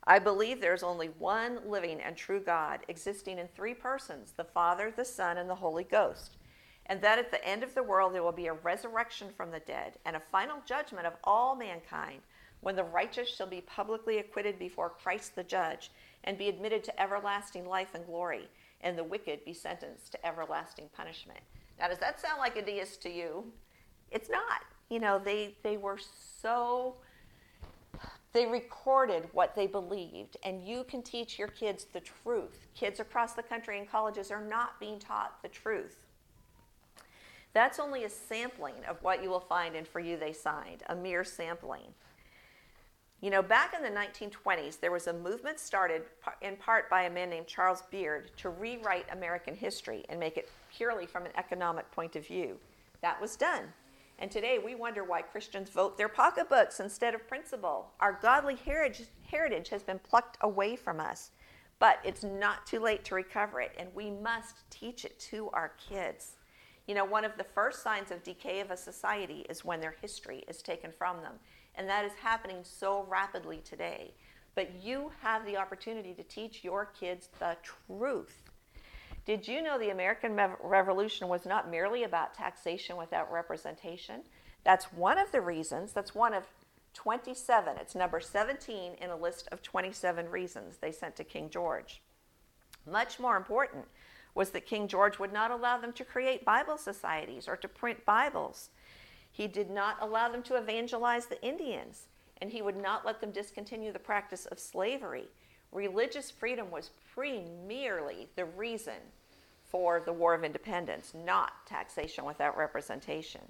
I 0.05 0.19
believe 0.19 0.60
there 0.60 0.74
is 0.74 0.83
only 0.83 1.07
one 1.07 1.60
living 1.65 2.01
and 2.01 2.17
true 2.17 2.41
God, 2.41 2.81
existing 2.89 3.39
in 3.39 3.48
three 3.48 3.74
persons 3.74 4.33
the 4.36 4.43
Father, 4.43 4.91
the 4.93 5.05
Son, 5.05 5.38
and 5.38 5.50
the 5.50 5.55
Holy 5.55 5.86
Ghost. 5.86 6.36
And 6.88 7.01
that 7.01 7.17
at 7.17 7.31
the 7.31 7.45
end 7.48 7.63
of 7.63 7.74
the 7.74 7.83
world 7.83 8.13
there 8.13 8.24
will 8.24 8.33
be 8.33 8.48
a 8.48 8.53
resurrection 8.53 9.29
from 9.38 9.51
the 9.51 9.62
dead 9.62 9.93
and 10.05 10.17
a 10.17 10.19
final 10.19 10.57
judgment 10.65 11.07
of 11.07 11.13
all 11.24 11.55
mankind 11.55 12.19
when 12.63 12.75
the 12.75 12.84
righteous 12.84 13.27
shall 13.27 13.48
be 13.48 13.62
publicly 13.62 14.17
acquitted 14.17 14.58
before 14.58 14.89
Christ 14.89 15.36
the 15.36 15.43
judge, 15.43 15.91
and 16.24 16.38
be 16.38 16.48
admitted 16.48 16.84
to 16.86 17.01
everlasting 17.01 17.67
life 17.67 17.89
and 17.93 18.05
glory, 18.05 18.48
and 18.82 18.98
the 18.98 19.03
wicked 19.03 19.43
be 19.43 19.53
sentenced 19.53 20.13
to 20.13 20.25
everlasting 20.25 20.89
punishment. 20.96 21.39
Now, 21.77 21.89
does 21.89 22.00
that 22.00 22.22
sound 22.22 22.39
like 22.39 22.55
a 22.55 22.62
deist 22.62 23.01
to 23.03 23.10
you? 23.10 23.43
It's 24.12 24.29
not. 24.29 24.62
You 24.89 25.00
know, 25.00 25.20
they, 25.20 25.55
they 25.63 25.75
were 25.75 26.00
so, 26.41 26.96
they 28.32 28.46
recorded 28.46 29.27
what 29.34 29.55
they 29.55 29.67
believed, 29.67 30.38
and 30.43 30.65
you 30.65 30.86
can 30.86 31.01
teach 31.01 31.38
your 31.38 31.50
kids 31.50 31.86
the 31.91 32.00
truth. 32.00 32.67
Kids 32.75 33.00
across 33.00 33.34
the 33.34 33.43
country 33.43 33.77
in 33.77 33.86
colleges 33.86 34.32
are 34.32 34.43
not 34.43 34.79
being 34.79 35.00
taught 35.00 35.41
the 35.41 35.50
truth. 35.50 35.98
That's 37.53 37.79
only 37.79 38.05
a 38.05 38.10
sampling 38.10 38.86
of 38.88 39.01
what 39.03 39.22
you 39.22 39.29
will 39.29 39.39
find 39.39 39.75
in 39.75 39.86
For 39.86 40.00
You 40.00 40.17
They 40.17 40.34
Signed, 40.34 40.84
a 40.88 40.96
mere 40.96 41.24
sampling. 41.24 41.93
You 43.24 43.30
know, 43.30 43.42
back 43.42 43.74
in 43.74 43.82
the 43.82 43.88
1920s, 43.88 44.82
there 44.82 44.92
was 44.92 45.08
a 45.08 45.13
movement 45.13 45.58
started 45.58 46.01
in 46.42 46.58
part 46.58 46.89
by 46.89 47.03
a 47.03 47.10
man 47.10 47.30
named 47.30 47.48
Charles 47.48 47.84
Beard 47.89 48.32
to 48.36 48.50
rewrite 48.50 49.06
American 49.13 49.56
history 49.56 50.03
and 50.10 50.20
make 50.20 50.36
it 50.36 50.50
purely 50.70 51.06
from 51.06 51.24
an 51.24 51.32
economic 51.38 51.89
point 51.92 52.18
of 52.18 52.27
view. 52.27 52.58
That 53.01 53.22
was 53.22 53.38
done. 53.38 53.63
And 54.20 54.30
today 54.30 54.60
we 54.60 54.75
wonder 54.75 55.06
why 55.06 55.22
Christians 55.22 55.70
vote 55.70 55.98
their 55.98 56.10
pocketbooks 56.10 56.82
instead 56.82 57.15
of 57.15 57.25
principle. 57.25 57.92
Our 58.01 58.20
godly 58.22 58.58
heritage, 58.58 59.70
has 59.70 59.84
been 59.84 60.00
plucked 60.00 60.38
away 60.42 60.75
from 60.75 61.00
us, 61.00 61.32
but 61.80 62.00
it's 62.03 62.25
not 62.25 62.65
too 62.65 62.82
late 62.82 63.06
to 63.06 63.15
recover 63.15 63.62
it, 63.62 63.72
and 63.80 63.88
we 63.96 64.12
must 64.12 64.70
teach 64.70 65.06
it 65.06 65.18
to 65.32 65.50
our 65.53 65.72
kids. 65.89 66.36
You 66.88 66.96
know, 66.96 67.06
one 67.06 67.24
of 67.24 67.38
the 67.38 67.46
first 67.46 67.84
signs 67.84 68.12
of 68.12 68.22
decay 68.22 68.60
of 68.60 68.70
a 68.70 68.75
society 68.75 69.46
is 69.50 69.63
when 69.63 69.80
their 69.80 69.96
history 70.01 70.44
is 70.50 70.62
taken 70.62 70.92
from 70.92 71.22
them. 71.22 71.36
And 71.75 71.88
that 71.89 72.06
is 72.06 72.13
happening 72.22 72.58
so 72.63 73.06
rapidly 73.10 73.62
today. 73.63 74.13
But 74.56 74.84
you 74.84 75.12
have 75.22 75.46
the 75.46 75.58
opportunity 75.58 76.13
to 76.13 76.24
teach 76.24 76.63
your 76.63 76.86
kids 76.86 77.30
the 77.39 77.58
truth. 77.63 78.44
Did 79.25 79.48
you 79.48 79.62
know 79.62 79.80
the 79.80 79.89
American 79.89 80.38
Revolution 80.62 81.30
was 81.30 81.46
not 81.46 81.72
merely 81.72 82.03
about 82.03 82.34
taxation 82.34 82.98
without 82.98 83.32
representation? 83.32 84.22
That's 84.63 84.92
one 84.94 85.18
of 85.18 85.32
the 85.32 85.42
reasons, 85.42 85.94
that's 85.94 86.13
one 86.13 86.34
of 86.34 86.44
27. 86.94 87.77
It's 87.77 87.96
number 87.96 88.20
17 88.20 88.94
in 89.01 89.10
a 89.10 89.15
list 89.15 89.48
of 89.51 89.62
27 89.62 90.30
reasons 90.30 90.77
they 90.77 90.92
sent 90.92 91.15
to 91.15 91.24
King 91.24 91.50
George. 91.50 92.01
Much 92.86 93.20
more 93.20 93.38
important 93.38 93.86
was 94.36 94.50
that 94.50 94.65
King 94.65 94.88
George 94.88 95.20
would 95.20 95.34
not 95.34 95.51
allow 95.51 95.77
them 95.77 95.94
to 95.94 96.03
create 96.03 96.46
Bible 96.46 96.77
societies 96.77 97.48
or 97.48 97.56
to 97.58 97.68
print 97.68 98.06
Bibles. 98.06 98.70
He 99.34 99.48
did 99.48 99.72
not 99.72 99.98
allow 100.00 100.30
them 100.30 100.44
to 100.44 100.56
evangelize 100.56 101.25
the 101.25 101.44
Indians, 101.44 102.06
and 102.40 102.52
he 102.52 102.62
would 102.62 102.78
not 102.78 103.04
let 103.04 103.20
them 103.20 103.32
discontinue 103.32 103.92
the 103.92 104.00
practice 104.00 104.46
of 104.46 104.60
slavery. 104.60 105.25
Religious 105.72 106.30
freedom 106.30 106.70
was 106.70 106.92
primarily 107.16 108.30
the 108.36 108.46
reason 108.46 108.94
for 109.63 110.04
the 110.06 110.13
War 110.13 110.36
of 110.36 110.44
Independence, 110.44 111.13
not 111.25 111.66
taxation 111.66 112.25
without 112.25 112.56
representation. 112.56 113.42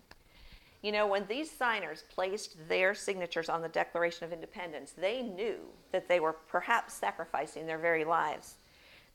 You 0.81 0.93
know, 0.93 1.05
when 1.05 1.25
these 1.27 1.51
signers 1.51 2.05
placed 2.09 2.55
their 2.69 2.95
signatures 2.95 3.49
on 3.49 3.61
the 3.61 3.67
Declaration 3.67 4.23
of 4.23 4.31
Independence, 4.31 4.93
they 4.93 5.21
knew 5.21 5.59
that 5.91 6.07
they 6.07 6.21
were 6.21 6.33
perhaps 6.33 6.93
sacrificing 6.93 7.67
their 7.67 7.77
very 7.77 8.05
lives. 8.05 8.55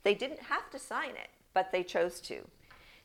They 0.02 0.14
didn't 0.14 0.40
have 0.40 0.68
to 0.70 0.78
sign 0.78 1.10
it, 1.10 1.30
but 1.54 1.72
they 1.72 1.82
chose 1.82 2.20
to. 2.20 2.46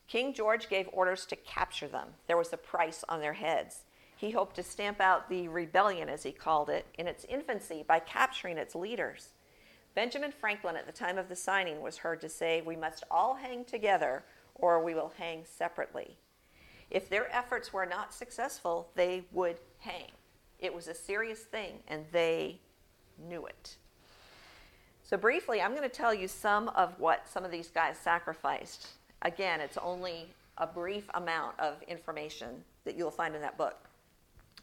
King 0.06 0.34
George 0.34 0.68
gave 0.68 0.88
orders 0.92 1.26
to 1.26 1.36
capture 1.36 1.88
them. 1.88 2.08
There 2.26 2.36
was 2.36 2.52
a 2.52 2.58
price 2.58 3.04
on 3.08 3.20
their 3.20 3.32
heads. 3.32 3.84
He 4.16 4.30
hoped 4.30 4.56
to 4.56 4.62
stamp 4.62 5.00
out 5.00 5.28
the 5.28 5.48
rebellion, 5.48 6.08
as 6.08 6.22
he 6.22 6.32
called 6.32 6.70
it, 6.70 6.86
in 6.98 7.06
its 7.06 7.24
infancy 7.24 7.84
by 7.86 7.98
capturing 7.98 8.58
its 8.58 8.74
leaders. 8.74 9.30
Benjamin 9.94 10.32
Franklin, 10.32 10.76
at 10.76 10.86
the 10.86 10.92
time 10.92 11.18
of 11.18 11.28
the 11.28 11.36
signing, 11.36 11.80
was 11.80 11.98
heard 11.98 12.20
to 12.20 12.28
say, 12.28 12.62
We 12.62 12.76
must 12.76 13.04
all 13.10 13.34
hang 13.34 13.64
together 13.64 14.24
or 14.54 14.82
we 14.82 14.94
will 14.94 15.12
hang 15.18 15.44
separately. 15.44 16.16
If 16.90 17.08
their 17.08 17.34
efforts 17.34 17.72
were 17.72 17.86
not 17.86 18.14
successful, 18.14 18.88
they 18.94 19.24
would 19.32 19.56
hang. 19.78 20.10
It 20.58 20.74
was 20.74 20.88
a 20.88 20.94
serious 20.94 21.40
thing, 21.40 21.80
and 21.88 22.04
they 22.12 22.60
knew 23.18 23.46
it. 23.46 23.76
So, 25.02 25.16
briefly, 25.16 25.60
I'm 25.60 25.72
going 25.72 25.82
to 25.82 25.88
tell 25.88 26.14
you 26.14 26.28
some 26.28 26.68
of 26.70 26.98
what 26.98 27.28
some 27.28 27.44
of 27.44 27.50
these 27.50 27.68
guys 27.68 27.98
sacrificed 27.98 28.88
Again, 29.24 29.60
it's 29.60 29.78
only 29.78 30.28
a 30.58 30.66
brief 30.66 31.08
amount 31.14 31.58
of 31.58 31.82
information 31.88 32.62
that 32.84 32.96
you'll 32.96 33.10
find 33.10 33.34
in 33.34 33.40
that 33.40 33.56
book. 33.56 33.88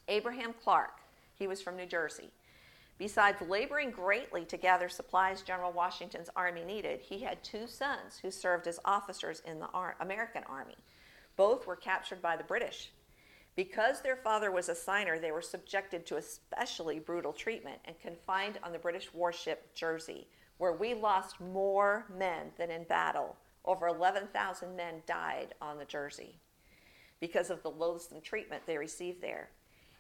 Abraham 0.08 0.54
Clark, 0.64 1.00
he 1.34 1.48
was 1.48 1.62
from 1.62 1.76
New 1.76 1.88
Jersey. 1.88 2.30
Besides 3.00 3.42
laboring 3.42 3.90
greatly 3.90 4.46
to 4.46 4.58
gather 4.58 4.88
supplies 4.88 5.42
General 5.42 5.72
Washington's 5.72 6.30
army 6.36 6.64
needed, 6.64 7.00
he 7.02 7.20
had 7.20 7.44
two 7.44 7.66
sons 7.66 8.20
who 8.22 8.30
served 8.30 8.68
as 8.68 8.80
officers 8.86 9.42
in 9.48 9.60
the 9.60 9.68
Ar- 9.74 9.96
American 10.00 10.44
Army. 10.48 10.78
Both 11.36 11.66
were 11.66 11.76
captured 11.76 12.22
by 12.22 12.38
the 12.38 12.44
British. 12.44 12.92
Because 13.56 14.02
their 14.02 14.16
father 14.16 14.52
was 14.52 14.70
a 14.70 14.76
signer, 14.76 15.18
they 15.18 15.32
were 15.32 15.42
subjected 15.42 16.06
to 16.06 16.18
especially 16.18 17.00
brutal 17.00 17.34
treatment 17.34 17.80
and 17.86 18.00
confined 18.00 18.60
on 18.64 18.72
the 18.72 18.80
British 18.80 19.12
warship 19.12 19.74
Jersey, 19.74 20.28
where 20.60 20.74
we 20.74 20.94
lost 20.94 21.42
more 21.42 22.06
men 22.16 22.52
than 22.58 22.70
in 22.70 22.84
battle 22.84 23.36
over 23.66 23.88
11,000 23.88 24.76
men 24.76 25.04
died 25.06 25.54
on 25.62 25.78
the 25.78 25.86
Jersey 25.86 26.36
because 27.20 27.50
of 27.50 27.62
the 27.62 27.70
loathsome 27.70 28.22
treatment 28.22 28.64
they 28.66 28.78
received 28.78 29.22
there. 29.22 29.50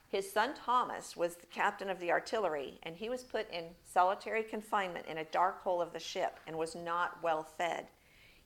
His 0.09 0.29
son 0.29 0.53
Thomas 0.53 1.15
was 1.15 1.35
the 1.35 1.45
captain 1.45 1.89
of 1.89 1.99
the 1.99 2.11
artillery, 2.11 2.79
and 2.83 2.97
he 2.97 3.09
was 3.09 3.23
put 3.23 3.49
in 3.49 3.75
solitary 3.85 4.43
confinement 4.43 5.05
in 5.05 5.19
a 5.19 5.23
dark 5.25 5.61
hole 5.61 5.81
of 5.81 5.93
the 5.93 5.99
ship 5.99 6.39
and 6.45 6.57
was 6.57 6.75
not 6.75 7.23
well 7.23 7.43
fed. 7.43 7.87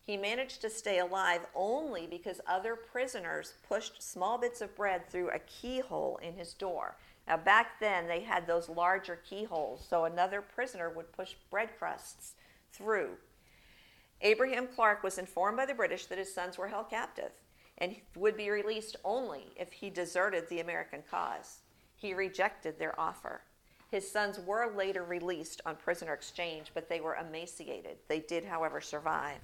He 0.03 0.17
managed 0.17 0.61
to 0.61 0.69
stay 0.69 0.99
alive 0.99 1.47
only 1.55 2.05
because 2.05 2.39
other 2.45 2.75
prisoners 2.75 3.55
pushed 3.67 4.03
small 4.03 4.37
bits 4.37 4.61
of 4.61 4.75
bread 4.75 5.09
through 5.09 5.31
a 5.31 5.39
keyhole 5.39 6.19
in 6.21 6.35
his 6.35 6.53
door. 6.53 6.97
Now, 7.27 7.37
back 7.37 7.79
then, 7.79 8.07
they 8.07 8.19
had 8.19 8.45
those 8.45 8.69
larger 8.69 9.15
keyholes, 9.27 9.83
so 9.89 10.05
another 10.05 10.41
prisoner 10.41 10.91
would 10.91 11.11
push 11.11 11.33
bread 11.49 11.69
crusts 11.79 12.33
through. 12.71 13.17
Abraham 14.25 14.67
Clark 14.67 15.03
was 15.03 15.19
informed 15.19 15.55
by 15.55 15.67
the 15.67 15.75
British 15.75 16.07
that 16.07 16.17
his 16.17 16.33
sons 16.33 16.57
were 16.57 16.67
held 16.67 16.89
captive 16.89 17.29
and 17.77 17.95
would 18.15 18.35
be 18.35 18.49
released 18.49 18.95
only 19.05 19.53
if 19.55 19.71
he 19.71 19.91
deserted 19.91 20.49
the 20.49 20.61
American 20.61 21.03
cause. 21.11 21.59
He 21.95 22.15
rejected 22.15 22.79
their 22.79 22.99
offer. 22.99 23.41
His 23.91 24.11
sons 24.11 24.39
were 24.39 24.73
later 24.75 25.03
released 25.03 25.61
on 25.63 25.75
prisoner 25.75 26.15
exchange, 26.15 26.71
but 26.73 26.89
they 26.89 27.01
were 27.01 27.17
emaciated. 27.17 27.97
They 28.07 28.19
did, 28.19 28.43
however, 28.43 28.81
survive. 28.81 29.37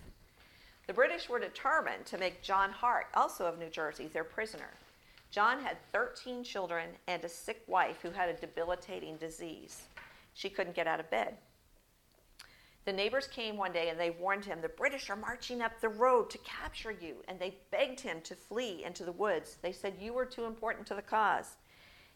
The 0.87 0.93
British 0.93 1.29
were 1.29 1.39
determined 1.39 2.07
to 2.07 2.17
make 2.17 2.41
John 2.41 2.71
Hart, 2.71 3.05
also 3.13 3.45
of 3.45 3.59
New 3.59 3.69
Jersey, 3.69 4.07
their 4.07 4.23
prisoner. 4.23 4.71
John 5.29 5.61
had 5.61 5.77
13 5.91 6.43
children 6.43 6.89
and 7.07 7.23
a 7.23 7.29
sick 7.29 7.61
wife 7.67 7.99
who 8.01 8.09
had 8.09 8.29
a 8.29 8.33
debilitating 8.33 9.17
disease. 9.17 9.83
She 10.33 10.49
couldn't 10.49 10.75
get 10.75 10.87
out 10.87 10.99
of 10.99 11.11
bed. 11.11 11.37
The 12.85 12.93
neighbors 12.93 13.27
came 13.27 13.57
one 13.57 13.73
day 13.73 13.89
and 13.89 13.99
they 13.99 14.09
warned 14.09 14.45
him, 14.45 14.59
The 14.61 14.69
British 14.69 15.09
are 15.09 15.15
marching 15.15 15.61
up 15.61 15.79
the 15.79 15.89
road 15.89 16.29
to 16.31 16.37
capture 16.39 16.91
you. 16.91 17.17
And 17.27 17.39
they 17.39 17.57
begged 17.69 17.99
him 17.99 18.21
to 18.21 18.35
flee 18.35 18.83
into 18.83 19.05
the 19.05 19.11
woods. 19.11 19.57
They 19.61 19.71
said, 19.71 19.95
You 19.99 20.13
were 20.13 20.25
too 20.25 20.45
important 20.45 20.87
to 20.87 20.95
the 20.95 21.01
cause. 21.01 21.57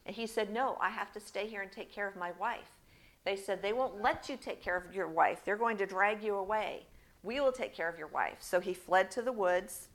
And 0.05 0.15
he 0.15 0.25
said, 0.25 0.51
No, 0.51 0.77
I 0.81 0.89
have 0.89 1.11
to 1.13 1.19
stay 1.19 1.47
here 1.47 1.61
and 1.61 1.71
take 1.71 1.93
care 1.93 2.07
of 2.07 2.15
my 2.15 2.31
wife. 2.39 2.79
They 3.25 3.35
said, 3.35 3.61
They 3.61 3.73
won't 3.73 4.01
let 4.01 4.27
you 4.27 4.37
take 4.37 4.63
care 4.63 4.77
of 4.77 4.95
your 4.95 5.07
wife. 5.07 5.41
They're 5.45 5.55
going 5.55 5.77
to 5.77 5.85
drag 5.85 6.23
you 6.23 6.35
away. 6.35 6.85
We 7.21 7.39
will 7.39 7.51
take 7.51 7.75
care 7.75 7.89
of 7.89 7.97
your 7.97 8.07
wife. 8.07 8.37
So 8.39 8.59
he 8.59 8.73
fled 8.73 9.11
to 9.11 9.21
the 9.21 9.31
woods 9.31 9.89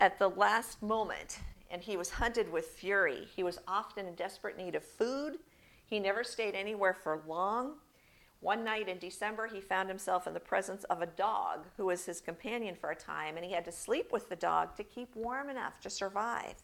at 0.00 0.18
the 0.18 0.28
last 0.28 0.82
moment 0.82 1.38
and 1.70 1.82
he 1.82 1.96
was 1.96 2.10
hunted 2.10 2.52
with 2.52 2.66
fury. 2.66 3.26
He 3.34 3.42
was 3.42 3.58
often 3.66 4.06
in 4.06 4.14
desperate 4.14 4.58
need 4.58 4.74
of 4.74 4.84
food. 4.84 5.38
He 5.86 5.98
never 5.98 6.22
stayed 6.22 6.54
anywhere 6.54 6.94
for 6.94 7.22
long. 7.26 7.76
One 8.42 8.64
night 8.64 8.88
in 8.88 8.98
December, 8.98 9.46
he 9.46 9.60
found 9.60 9.88
himself 9.88 10.26
in 10.26 10.34
the 10.34 10.40
presence 10.40 10.82
of 10.84 11.00
a 11.00 11.06
dog 11.06 11.66
who 11.76 11.86
was 11.86 12.06
his 12.06 12.20
companion 12.20 12.74
for 12.74 12.90
a 12.90 12.96
time, 12.96 13.36
and 13.36 13.46
he 13.46 13.52
had 13.52 13.64
to 13.66 13.70
sleep 13.70 14.10
with 14.10 14.28
the 14.28 14.34
dog 14.34 14.74
to 14.74 14.82
keep 14.82 15.14
warm 15.14 15.48
enough 15.48 15.78
to 15.80 15.88
survive. 15.88 16.56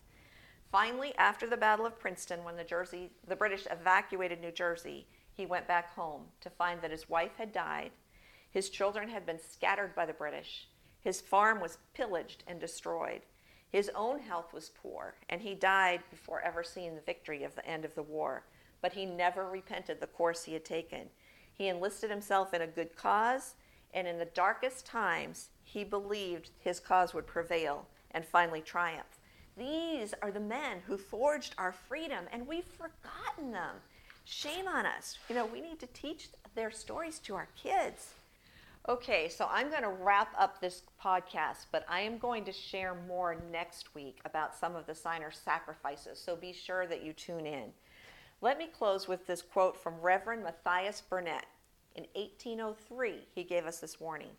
Finally, 0.72 1.14
after 1.18 1.46
the 1.46 1.56
Battle 1.56 1.86
of 1.86 1.96
Princeton, 2.00 2.42
when 2.42 2.56
the, 2.56 2.64
Jersey, 2.64 3.10
the 3.28 3.36
British 3.36 3.68
evacuated 3.70 4.40
New 4.40 4.50
Jersey, 4.50 5.06
he 5.32 5.46
went 5.46 5.68
back 5.68 5.94
home 5.94 6.24
to 6.40 6.50
find 6.50 6.82
that 6.82 6.90
his 6.90 7.08
wife 7.08 7.36
had 7.38 7.52
died, 7.52 7.92
his 8.50 8.70
children 8.70 9.08
had 9.08 9.24
been 9.24 9.38
scattered 9.38 9.94
by 9.94 10.04
the 10.04 10.12
British, 10.12 10.66
his 11.00 11.20
farm 11.20 11.60
was 11.60 11.78
pillaged 11.94 12.42
and 12.48 12.58
destroyed, 12.58 13.22
his 13.70 13.88
own 13.94 14.18
health 14.18 14.52
was 14.52 14.72
poor, 14.82 15.14
and 15.28 15.40
he 15.40 15.54
died 15.54 16.02
before 16.10 16.40
ever 16.40 16.64
seeing 16.64 16.96
the 16.96 17.02
victory 17.02 17.44
of 17.44 17.54
the 17.54 17.64
end 17.64 17.84
of 17.84 17.94
the 17.94 18.02
war. 18.02 18.42
But 18.80 18.94
he 18.94 19.06
never 19.06 19.48
repented 19.48 20.00
the 20.00 20.06
course 20.08 20.44
he 20.44 20.54
had 20.54 20.64
taken. 20.64 21.10
He 21.58 21.66
enlisted 21.66 22.08
himself 22.08 22.54
in 22.54 22.62
a 22.62 22.68
good 22.68 22.94
cause, 22.94 23.54
and 23.92 24.06
in 24.06 24.18
the 24.18 24.26
darkest 24.26 24.86
times, 24.86 25.48
he 25.64 25.82
believed 25.82 26.50
his 26.60 26.78
cause 26.78 27.12
would 27.12 27.26
prevail 27.26 27.86
and 28.12 28.24
finally 28.24 28.60
triumph. 28.60 29.18
These 29.56 30.14
are 30.22 30.30
the 30.30 30.38
men 30.38 30.78
who 30.86 30.96
forged 30.96 31.56
our 31.58 31.72
freedom, 31.72 32.26
and 32.32 32.46
we've 32.46 32.64
forgotten 32.64 33.50
them. 33.50 33.74
Shame 34.24 34.68
on 34.68 34.86
us. 34.86 35.18
You 35.28 35.34
know, 35.34 35.46
we 35.46 35.60
need 35.60 35.80
to 35.80 35.88
teach 35.88 36.28
their 36.54 36.70
stories 36.70 37.18
to 37.20 37.34
our 37.34 37.48
kids. 37.60 38.14
Okay, 38.88 39.28
so 39.28 39.48
I'm 39.50 39.68
going 39.68 39.82
to 39.82 39.88
wrap 39.88 40.32
up 40.38 40.60
this 40.60 40.82
podcast, 41.02 41.66
but 41.72 41.84
I 41.88 42.00
am 42.00 42.18
going 42.18 42.44
to 42.44 42.52
share 42.52 42.94
more 43.08 43.36
next 43.50 43.94
week 43.94 44.20
about 44.24 44.54
some 44.54 44.76
of 44.76 44.86
the 44.86 44.94
signer 44.94 45.32
sacrifices, 45.32 46.20
so 46.20 46.36
be 46.36 46.52
sure 46.52 46.86
that 46.86 47.02
you 47.02 47.12
tune 47.12 47.46
in. 47.46 47.72
Let 48.40 48.56
me 48.56 48.68
close 48.68 49.08
with 49.08 49.26
this 49.26 49.42
quote 49.42 49.76
from 49.76 50.00
Reverend 50.00 50.44
Matthias 50.44 51.00
Burnett. 51.00 51.46
In 51.96 52.04
1803, 52.14 53.26
he 53.34 53.42
gave 53.42 53.66
us 53.66 53.80
this 53.80 53.98
warning 53.98 54.30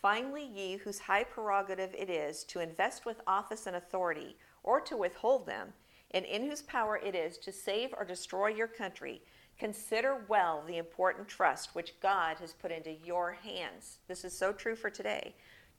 Finally, 0.00 0.44
ye 0.44 0.76
whose 0.76 1.00
high 1.00 1.24
prerogative 1.24 1.92
it 1.92 2.08
is 2.08 2.44
to 2.44 2.60
invest 2.60 3.04
with 3.04 3.20
office 3.26 3.66
and 3.66 3.74
authority, 3.74 4.36
or 4.62 4.80
to 4.80 4.96
withhold 4.96 5.44
them, 5.44 5.72
and 6.12 6.24
in 6.24 6.48
whose 6.48 6.62
power 6.62 6.96
it 6.98 7.16
is 7.16 7.36
to 7.38 7.50
save 7.50 7.92
or 7.98 8.04
destroy 8.04 8.46
your 8.46 8.68
country, 8.68 9.20
consider 9.58 10.24
well 10.28 10.62
the 10.64 10.78
important 10.78 11.26
trust 11.26 11.74
which 11.74 11.98
God 11.98 12.36
has 12.38 12.52
put 12.52 12.70
into 12.70 12.92
your 13.04 13.32
hands. 13.32 13.98
This 14.06 14.24
is 14.24 14.38
so 14.38 14.52
true 14.52 14.76
for 14.76 14.88
today. 14.88 15.34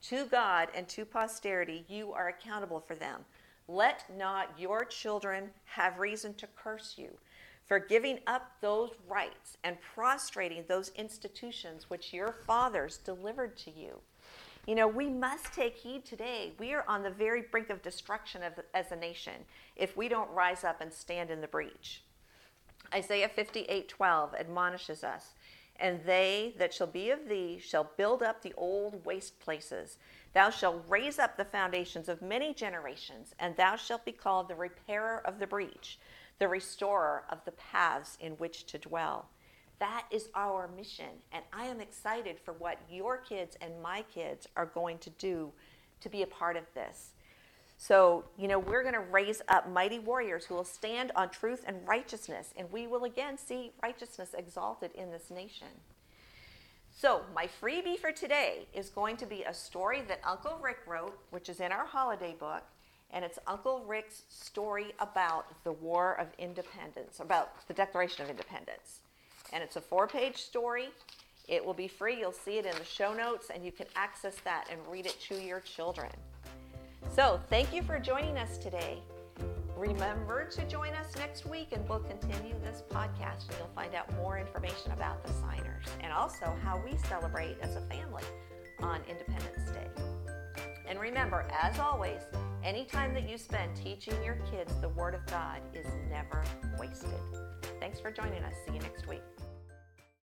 To 0.09 0.25
God 0.25 0.67
and 0.75 0.85
to 0.89 1.05
posterity, 1.05 1.85
you 1.87 2.11
are 2.11 2.27
accountable 2.27 2.81
for 2.81 2.95
them. 2.95 3.21
Let 3.69 4.03
not 4.17 4.59
your 4.59 4.83
children 4.83 5.51
have 5.63 5.99
reason 5.99 6.33
to 6.33 6.47
curse 6.57 6.95
you 6.97 7.17
for 7.65 7.79
giving 7.79 8.19
up 8.27 8.51
those 8.61 8.91
rights 9.07 9.57
and 9.63 9.77
prostrating 9.81 10.63
those 10.67 10.91
institutions 10.95 11.89
which 11.89 12.13
your 12.13 12.31
fathers 12.31 12.97
delivered 12.97 13.57
to 13.57 13.71
you. 13.71 13.99
You 14.67 14.75
know, 14.75 14.87
we 14.87 15.09
must 15.09 15.53
take 15.53 15.75
heed 15.75 16.05
today. 16.05 16.53
We 16.57 16.73
are 16.73 16.85
on 16.87 17.03
the 17.03 17.09
very 17.09 17.41
brink 17.41 17.69
of 17.69 17.81
destruction 17.81 18.43
of, 18.43 18.53
as 18.73 18.91
a 18.91 18.95
nation 18.95 19.33
if 19.75 19.97
we 19.97 20.07
don't 20.07 20.29
rise 20.31 20.63
up 20.63 20.79
and 20.79 20.91
stand 20.91 21.29
in 21.29 21.41
the 21.41 21.47
breach. 21.47 22.03
Isaiah 22.93 23.29
58:12 23.29 24.33
admonishes 24.35 25.03
us, 25.03 25.33
"And 25.77 26.05
they 26.05 26.53
that 26.57 26.73
shall 26.73 26.87
be 26.87 27.09
of 27.09 27.27
thee 27.27 27.59
shall 27.59 27.83
build 27.83 28.23
up 28.23 28.41
the 28.41 28.53
old 28.53 29.05
waste 29.05 29.39
places. 29.39 29.97
Thou 30.33 30.49
shalt 30.49 30.85
raise 30.87 31.19
up 31.19 31.35
the 31.35 31.45
foundations 31.45 32.07
of 32.07 32.21
many 32.21 32.53
generations, 32.53 33.35
and 33.39 33.55
thou 33.55 33.75
shalt 33.75 34.05
be 34.05 34.11
called 34.11 34.47
the 34.47 34.55
repairer 34.55 35.21
of 35.25 35.39
the 35.39 35.47
breach, 35.47 35.99
the 36.43 36.49
restorer 36.49 37.23
of 37.29 37.39
the 37.45 37.53
paths 37.53 38.17
in 38.19 38.33
which 38.33 38.65
to 38.65 38.77
dwell. 38.77 39.29
That 39.79 40.03
is 40.11 40.27
our 40.35 40.69
mission. 40.75 41.21
And 41.31 41.41
I 41.53 41.67
am 41.67 41.79
excited 41.79 42.37
for 42.37 42.51
what 42.55 42.79
your 42.91 43.15
kids 43.15 43.55
and 43.61 43.81
my 43.81 44.01
kids 44.13 44.45
are 44.57 44.65
going 44.65 44.97
to 44.97 45.09
do 45.11 45.53
to 46.01 46.09
be 46.09 46.21
a 46.21 46.27
part 46.27 46.57
of 46.57 46.65
this. 46.75 47.11
So, 47.77 48.25
you 48.37 48.49
know, 48.49 48.59
we're 48.59 48.81
going 48.81 48.93
to 48.93 48.99
raise 48.99 49.41
up 49.47 49.69
mighty 49.69 49.99
warriors 49.99 50.43
who 50.43 50.55
will 50.55 50.65
stand 50.65 51.13
on 51.15 51.29
truth 51.29 51.63
and 51.65 51.77
righteousness, 51.87 52.53
and 52.57 52.69
we 52.73 52.87
will 52.87 53.05
again 53.05 53.37
see 53.37 53.71
righteousness 53.81 54.35
exalted 54.37 54.91
in 54.95 55.11
this 55.11 55.31
nation. 55.31 55.67
So, 56.91 57.21
my 57.33 57.47
freebie 57.61 57.97
for 57.97 58.11
today 58.11 58.67
is 58.73 58.89
going 58.89 59.15
to 59.15 59.25
be 59.25 59.43
a 59.43 59.53
story 59.53 60.01
that 60.09 60.19
Uncle 60.27 60.59
Rick 60.61 60.79
wrote, 60.85 61.17
which 61.31 61.47
is 61.47 61.61
in 61.61 61.71
our 61.71 61.85
holiday 61.85 62.35
book, 62.37 62.63
and 63.13 63.23
it's 63.23 63.37
Uncle 63.47 63.85
Rick's 63.87 64.23
story 64.29 64.93
about 64.99 65.45
the 65.63 65.71
War 65.71 66.15
of 66.19 66.27
Independence, 66.39 67.19
about 67.19 67.67
the 67.67 67.73
Declaration 67.73 68.23
of 68.23 68.29
Independence. 68.29 69.01
And 69.53 69.63
it's 69.63 69.75
a 69.75 69.81
four 69.81 70.07
page 70.07 70.37
story. 70.37 70.89
It 71.47 71.63
will 71.63 71.75
be 71.75 71.87
free. 71.87 72.19
You'll 72.19 72.31
see 72.31 72.57
it 72.57 72.65
in 72.65 72.75
the 72.75 72.85
show 72.85 73.13
notes, 73.13 73.51
and 73.53 73.63
you 73.63 73.71
can 73.71 73.85
access 73.95 74.35
that 74.43 74.67
and 74.71 74.79
read 74.89 75.05
it 75.05 75.19
to 75.27 75.35
your 75.35 75.59
children. 75.59 76.09
So, 77.13 77.39
thank 77.49 77.73
you 77.73 77.83
for 77.83 77.99
joining 77.99 78.37
us 78.37 78.57
today. 78.57 78.99
Remember 79.77 80.45
to 80.45 80.67
join 80.67 80.93
us 80.93 81.15
next 81.17 81.45
week, 81.45 81.67
and 81.73 81.87
we'll 81.87 81.99
continue 81.99 82.55
this 82.63 82.83
podcast, 82.89 83.49
and 83.49 83.57
you'll 83.59 83.71
find 83.75 83.93
out 83.93 84.11
more 84.15 84.39
information 84.39 84.91
about 84.93 85.23
the 85.25 85.33
signers 85.33 85.85
and 86.01 86.13
also 86.13 86.55
how 86.63 86.81
we 86.83 86.97
celebrate 87.09 87.57
as 87.61 87.75
a 87.75 87.81
family 87.81 88.23
on 88.79 89.01
Independence 89.09 89.69
Day. 89.71 90.22
And 90.93 91.01
remember, 91.01 91.43
as 91.59 91.79
always, 91.79 92.21
any 92.63 92.85
time 92.85 93.15
that 93.15 93.27
you 93.27 93.35
spend 93.35 93.75
teaching 93.75 94.13
your 94.23 94.37
kids 94.51 94.71
the 94.79 94.89
Word 94.89 95.15
of 95.15 95.25
God 95.25 95.59
is 95.73 95.87
never 96.07 96.43
wasted. 96.79 97.09
Thanks 97.79 97.99
for 97.99 98.11
joining 98.11 98.43
us. 98.43 98.53
See 98.67 98.75
you 98.75 98.79
next 98.79 99.07
week. 99.07 99.23